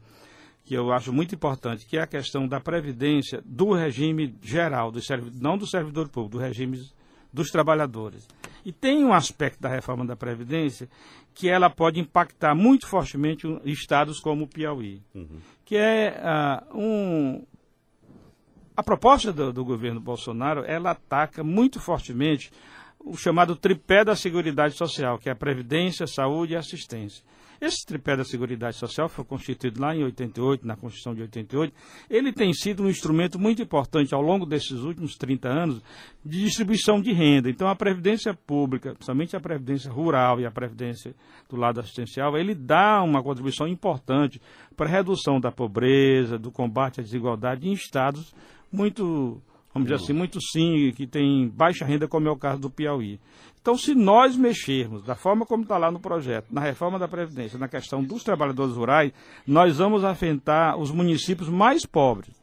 que 0.64 0.74
eu 0.74 0.92
acho 0.92 1.12
muito 1.12 1.34
importante, 1.34 1.86
que 1.86 1.96
é 1.96 2.02
a 2.02 2.06
questão 2.06 2.46
da 2.46 2.60
Previdência 2.60 3.42
do 3.44 3.72
regime 3.72 4.34
geral, 4.42 4.90
do 4.90 5.00
não 5.40 5.56
do 5.56 5.66
servidor 5.66 6.08
público, 6.08 6.36
do 6.36 6.42
regime 6.42 6.82
dos 7.32 7.50
trabalhadores. 7.50 8.26
E 8.64 8.72
tem 8.72 9.04
um 9.04 9.12
aspecto 9.12 9.60
da 9.60 9.68
reforma 9.68 10.04
da 10.04 10.16
Previdência 10.16 10.88
que 11.34 11.48
ela 11.48 11.70
pode 11.70 12.00
impactar 12.00 12.54
muito 12.54 12.86
fortemente 12.86 13.46
estados 13.64 14.20
como 14.20 14.44
o 14.44 14.48
Piauí, 14.48 15.00
uhum. 15.14 15.38
que 15.64 15.76
é 15.76 16.20
uh, 16.20 16.78
um... 16.78 17.46
A 18.76 18.82
proposta 18.82 19.32
do, 19.32 19.52
do 19.52 19.64
governo 19.64 20.00
Bolsonaro, 20.00 20.64
ela 20.64 20.90
ataca 20.90 21.42
muito 21.42 21.80
fortemente 21.80 22.52
o 23.00 23.16
chamado 23.16 23.56
tripé 23.56 24.04
da 24.04 24.16
Seguridade 24.16 24.76
Social, 24.76 25.18
que 25.18 25.28
é 25.28 25.32
a 25.32 25.36
Previdência, 25.36 26.06
Saúde 26.06 26.54
e 26.54 26.56
Assistência. 26.56 27.24
Esse 27.60 27.84
tripé 27.84 28.16
da 28.16 28.24
Seguridade 28.24 28.76
Social 28.76 29.08
foi 29.08 29.24
constituído 29.24 29.80
lá 29.80 29.94
em 29.94 30.04
88, 30.04 30.64
na 30.64 30.76
Constituição 30.76 31.12
de 31.12 31.22
88. 31.22 31.74
Ele 32.08 32.32
tem 32.32 32.52
sido 32.52 32.84
um 32.84 32.88
instrumento 32.88 33.36
muito 33.36 33.60
importante 33.60 34.14
ao 34.14 34.22
longo 34.22 34.46
desses 34.46 34.78
últimos 34.82 35.16
30 35.16 35.48
anos 35.48 35.82
de 36.24 36.40
distribuição 36.40 37.00
de 37.00 37.12
renda. 37.12 37.50
Então, 37.50 37.66
a 37.66 37.74
Previdência 37.74 38.32
Pública, 38.32 38.92
principalmente 38.92 39.34
a 39.34 39.40
Previdência 39.40 39.90
Rural 39.90 40.40
e 40.40 40.46
a 40.46 40.52
Previdência 40.52 41.16
do 41.48 41.56
lado 41.56 41.80
assistencial, 41.80 42.38
ele 42.38 42.54
dá 42.54 43.02
uma 43.02 43.24
contribuição 43.24 43.66
importante 43.66 44.40
para 44.76 44.86
a 44.86 44.92
redução 44.92 45.40
da 45.40 45.50
pobreza, 45.50 46.38
do 46.38 46.52
combate 46.52 47.00
à 47.00 47.02
desigualdade 47.02 47.68
em 47.68 47.72
estados 47.72 48.32
muito 48.72 49.40
vamos 49.78 49.88
dizer 49.88 50.02
assim, 50.02 50.12
muito 50.12 50.40
sim, 50.40 50.92
que 50.96 51.06
tem 51.06 51.48
baixa 51.48 51.84
renda, 51.84 52.08
como 52.08 52.28
é 52.28 52.30
o 52.30 52.36
caso 52.36 52.60
do 52.60 52.70
Piauí. 52.70 53.20
Então, 53.60 53.76
se 53.76 53.94
nós 53.94 54.36
mexermos 54.36 55.02
da 55.04 55.14
forma 55.14 55.44
como 55.44 55.62
está 55.62 55.76
lá 55.78 55.90
no 55.90 56.00
projeto, 56.00 56.46
na 56.50 56.60
reforma 56.60 56.98
da 56.98 57.06
Previdência, 57.06 57.58
na 57.58 57.68
questão 57.68 58.02
dos 58.02 58.24
trabalhadores 58.24 58.74
rurais, 58.74 59.12
nós 59.46 59.78
vamos 59.78 60.04
afetar 60.04 60.76
os 60.76 60.90
municípios 60.90 61.48
mais 61.48 61.84
pobres. 61.84 62.34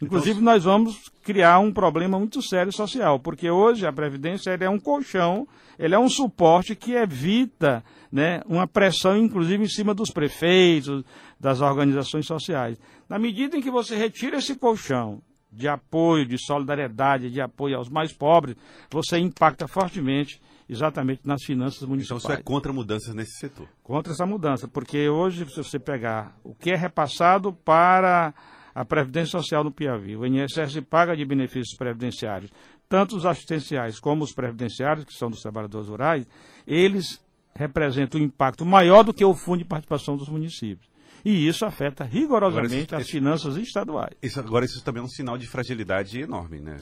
Inclusive, 0.00 0.40
nós 0.40 0.62
vamos 0.62 1.10
criar 1.22 1.58
um 1.58 1.72
problema 1.72 2.18
muito 2.18 2.40
sério 2.40 2.72
social, 2.72 3.18
porque 3.18 3.50
hoje 3.50 3.84
a 3.84 3.92
Previdência 3.92 4.50
é 4.52 4.70
um 4.70 4.78
colchão, 4.78 5.46
ele 5.76 5.94
é 5.94 5.98
um 5.98 6.08
suporte 6.08 6.76
que 6.76 6.92
evita 6.92 7.82
né, 8.10 8.40
uma 8.46 8.66
pressão, 8.66 9.16
inclusive, 9.16 9.64
em 9.64 9.68
cima 9.68 9.92
dos 9.92 10.10
prefeitos, 10.10 11.04
das 11.40 11.60
organizações 11.60 12.26
sociais. 12.26 12.78
Na 13.08 13.18
medida 13.18 13.56
em 13.56 13.60
que 13.60 13.70
você 13.70 13.96
retira 13.96 14.38
esse 14.38 14.54
colchão 14.54 15.20
de 15.50 15.68
apoio, 15.68 16.26
de 16.26 16.38
solidariedade, 16.38 17.30
de 17.30 17.40
apoio 17.40 17.76
aos 17.76 17.88
mais 17.88 18.12
pobres, 18.12 18.56
você 18.90 19.18
impacta 19.18 19.66
fortemente 19.66 20.40
exatamente 20.68 21.22
nas 21.24 21.42
finanças 21.42 21.82
municipais. 21.88 22.22
Então 22.22 22.34
você 22.34 22.40
é 22.40 22.42
contra 22.42 22.72
mudanças 22.72 23.14
nesse 23.14 23.38
setor? 23.38 23.66
Contra 23.82 24.12
essa 24.12 24.26
mudança, 24.26 24.68
porque 24.68 25.08
hoje, 25.08 25.46
se 25.46 25.56
você 25.56 25.78
pegar 25.78 26.36
o 26.44 26.54
que 26.54 26.70
é 26.70 26.76
repassado 26.76 27.52
para 27.52 28.34
a 28.74 28.84
Previdência 28.84 29.38
Social 29.38 29.64
no 29.64 29.72
Piauí, 29.72 30.16
o 30.16 30.26
INSS 30.26 30.80
paga 30.88 31.16
de 31.16 31.24
benefícios 31.24 31.76
previdenciários, 31.76 32.52
tanto 32.88 33.16
os 33.16 33.26
assistenciais 33.26 33.98
como 33.98 34.24
os 34.24 34.32
previdenciários, 34.32 35.04
que 35.04 35.14
são 35.14 35.30
dos 35.30 35.40
trabalhadores 35.40 35.88
rurais, 35.88 36.28
eles 36.66 37.20
representam 37.54 38.20
um 38.20 38.24
impacto 38.24 38.64
maior 38.64 39.02
do 39.02 39.12
que 39.12 39.24
o 39.24 39.34
fundo 39.34 39.58
de 39.58 39.64
participação 39.64 40.16
dos 40.16 40.28
municípios. 40.28 40.88
E 41.28 41.46
isso 41.46 41.66
afeta 41.66 42.04
rigorosamente 42.04 42.94
agora, 42.94 43.02
as 43.02 43.10
finanças 43.10 43.54
estaduais. 43.58 44.14
Isso, 44.22 44.40
agora, 44.40 44.64
isso 44.64 44.82
também 44.82 45.02
é 45.02 45.04
um 45.04 45.08
sinal 45.10 45.36
de 45.36 45.46
fragilidade 45.46 46.18
enorme, 46.18 46.58
né? 46.58 46.78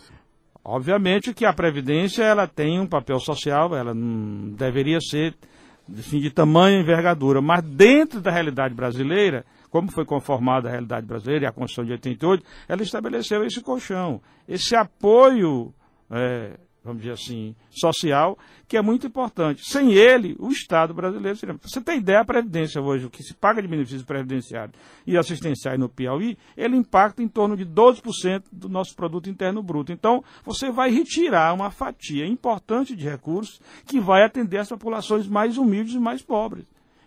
Obviamente 0.64 1.34
que 1.34 1.44
a 1.44 1.52
Previdência 1.52 2.22
ela 2.22 2.46
tem 2.46 2.78
um 2.78 2.86
papel 2.86 3.18
social, 3.18 3.74
ela 3.74 3.92
não 3.92 4.50
deveria 4.50 5.00
ser 5.00 5.34
assim, 5.98 6.20
de 6.20 6.30
tamanha 6.30 6.78
envergadura, 6.78 7.42
mas 7.42 7.60
dentro 7.64 8.20
da 8.20 8.30
realidade 8.30 8.72
brasileira, 8.72 9.44
como 9.68 9.90
foi 9.90 10.04
conformada 10.04 10.68
a 10.68 10.70
realidade 10.70 11.04
brasileira 11.08 11.46
e 11.46 11.48
a 11.48 11.52
Constituição 11.52 11.84
de 11.84 11.90
88, 11.90 12.44
ela 12.68 12.82
estabeleceu 12.84 13.44
esse 13.44 13.60
colchão, 13.60 14.22
esse 14.46 14.76
apoio 14.76 15.74
é, 16.08 16.52
vamos 16.86 17.02
dizer 17.02 17.14
assim, 17.14 17.54
social, 17.70 18.38
que 18.66 18.76
é 18.76 18.82
muito 18.82 19.06
importante. 19.06 19.62
Sem 19.64 19.92
ele, 19.92 20.34
o 20.38 20.48
Estado 20.48 20.94
brasileiro 20.94 21.36
seria. 21.36 21.56
Você 21.60 21.80
tem 21.80 21.98
ideia, 21.98 22.20
a 22.20 22.24
Previdência 22.24 22.80
hoje, 22.80 23.06
o 23.06 23.10
que 23.10 23.22
se 23.22 23.34
paga 23.34 23.60
de 23.60 23.68
benefícios 23.68 24.04
previdenciários 24.04 24.74
e 25.06 25.16
assistenciais 25.16 25.78
no 25.78 25.88
Piauí, 25.88 26.38
ele 26.56 26.76
impacta 26.76 27.22
em 27.22 27.28
torno 27.28 27.56
de 27.56 27.66
12% 27.66 28.44
do 28.50 28.68
nosso 28.68 28.94
produto 28.94 29.28
interno 29.28 29.62
bruto. 29.62 29.92
Então, 29.92 30.24
você 30.44 30.70
vai 30.70 30.90
retirar 30.90 31.52
uma 31.52 31.70
fatia 31.70 32.26
importante 32.26 32.96
de 32.96 33.04
recursos 33.04 33.60
que 33.86 34.00
vai 34.00 34.22
atender 34.24 34.58
as 34.58 34.68
populações 34.68 35.28
mais 35.28 35.58
humildes 35.58 35.94
e 35.94 35.98
mais 35.98 36.22
pobres. 36.22 36.64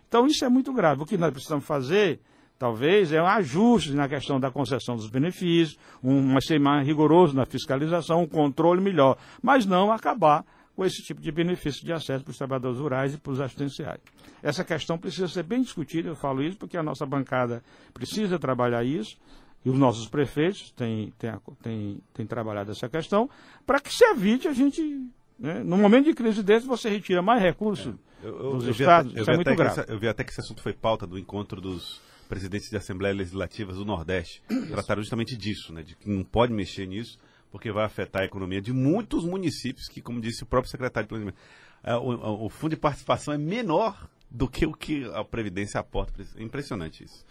Então, 0.08 0.26
isso 0.26 0.44
é 0.44 0.50
muito 0.50 0.74
grave. 0.74 1.04
O 1.04 1.06
que 1.06 1.18
nós 1.18 1.32
precisamos 1.32 1.66
fazer 1.66 2.20
talvez, 2.60 3.14
é 3.14 3.22
um 3.22 3.26
ajuste 3.26 3.94
na 3.94 4.08
questão 4.10 4.40
da 4.40 4.52
concessão 4.52 4.98
dos 4.98 5.10
benefícios, 5.10 5.80
um, 6.04 6.40
ser 6.42 6.60
mais 6.60 6.86
rigoroso 6.86 7.34
na 7.34 7.46
fiscalização, 7.46 8.24
um 8.24 8.28
controle 8.28 8.82
melhor, 8.82 9.18
mas 9.42 9.66
não 9.66 9.92
acabar 9.92 10.46
com 10.76 10.86
esse 10.86 11.02
tipo 11.02 11.22
de 11.22 11.32
benefício 11.32 11.86
de 11.86 11.94
acesso 11.94 12.24
para 12.24 12.32
os 12.32 12.38
trabalhadores 12.38 12.78
rurais 12.78 13.14
e 13.14 13.18
para 13.18 13.32
os 13.32 13.40
assistenciais. 13.40 14.00
Essa 14.44 14.64
questão 14.64 14.98
precisa 14.98 15.28
ser 15.28 15.44
bem 15.44 15.62
discutida, 15.62 16.10
eu 16.10 16.16
falo 16.16 16.44
isso 16.44 16.58
porque 16.58 16.78
a 16.78 16.84
nossa 16.84 17.06
bancada 17.06 17.64
precisa 17.94 18.38
trabalhar 18.38 18.84
isso, 18.84 19.18
e 19.66 19.70
os 19.70 19.78
nossos 19.78 20.08
prefeitos 20.08 20.72
têm, 20.72 21.14
têm, 21.18 21.32
têm, 21.62 22.02
têm 22.14 22.26
trabalhado 22.26 22.72
essa 22.72 22.88
questão, 22.88 23.30
para 23.66 23.80
que 23.80 23.94
se 23.94 24.04
evite 24.06 24.48
a 24.48 24.54
gente 24.54 25.10
né? 25.40 25.64
No 25.64 25.78
momento 25.78 26.06
de 26.06 26.14
crise 26.14 26.44
desse, 26.44 26.68
você 26.68 26.90
retira 26.90 27.22
mais 27.22 27.42
recursos 27.42 27.96
é. 28.22 28.28
eu, 28.28 28.38
eu, 28.38 28.52
dos 28.58 28.66
eu 28.66 28.72
estados. 28.72 29.12
Até, 29.14 29.22
isso 29.22 29.32
é 29.32 29.36
muito 29.36 29.56
grave. 29.56 29.80
Essa, 29.80 29.92
eu 29.92 29.98
vi 29.98 30.08
até 30.10 30.24
que 30.24 30.32
esse 30.32 30.42
assunto 30.42 30.62
foi 30.62 30.74
pauta 30.74 31.08
do 31.08 31.18
encontro 31.18 31.62
dos 31.62 32.02
presidentes 32.30 32.70
de 32.70 32.78
Assembleias 32.78 33.18
Legislativas 33.18 33.76
do 33.76 33.84
Nordeste 33.84 34.42
Isso. 34.50 34.68
trataram 34.68 35.02
justamente 35.02 35.36
disso, 35.36 35.74
né, 35.74 35.84
de 35.84 35.96
que 35.96 36.10
não 36.10 36.24
pode 36.24 36.54
mexer 36.54 36.86
nisso, 36.86 37.18
porque 37.52 37.72
vai 37.72 37.84
afetar 37.84 38.22
a 38.22 38.26
economia 38.26 38.62
de 38.62 38.72
muitos 38.72 39.26
municípios 39.26 39.90
que, 39.90 40.02
como 40.02 40.22
disse 40.22 40.44
o 40.44 40.46
próprio 40.46 40.72
secretário 40.72 41.08
de 41.08 41.10
Planejamento, 41.10 41.40
é, 41.84 41.96
o, 41.96 42.46
o, 42.46 42.50
fundo 42.50 42.72
de 42.72 42.78
participação 42.78 43.34
é 43.34 43.38
menor 43.38 44.08
do 44.30 44.48
que 44.48 44.66
o 44.66 44.74
que 44.74 45.10
a 45.14 45.24
Previdência 45.24 45.80
aporta. 45.80 46.22
É 46.38 46.44
impressionante 46.44 47.04
isso. 47.04 47.26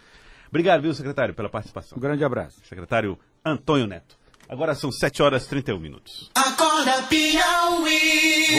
Obrigado, 0.48 0.82
viu, 0.82 0.92
secretário, 0.92 1.34
pela 1.34 1.48
participação. 1.48 1.96
Um 1.96 2.00
grande 2.00 2.24
abraço. 2.24 2.60
Secretário 2.64 3.18
Antônio 3.44 3.86
Neto. 3.86 4.18
Agora 4.48 4.74
são 4.74 4.90
7 4.90 5.22
horas 5.22 5.44
e 5.44 5.48
31 5.50 5.78
minutos. 5.78 6.30
Acorda 6.34 7.02
Piauí. 7.02 8.56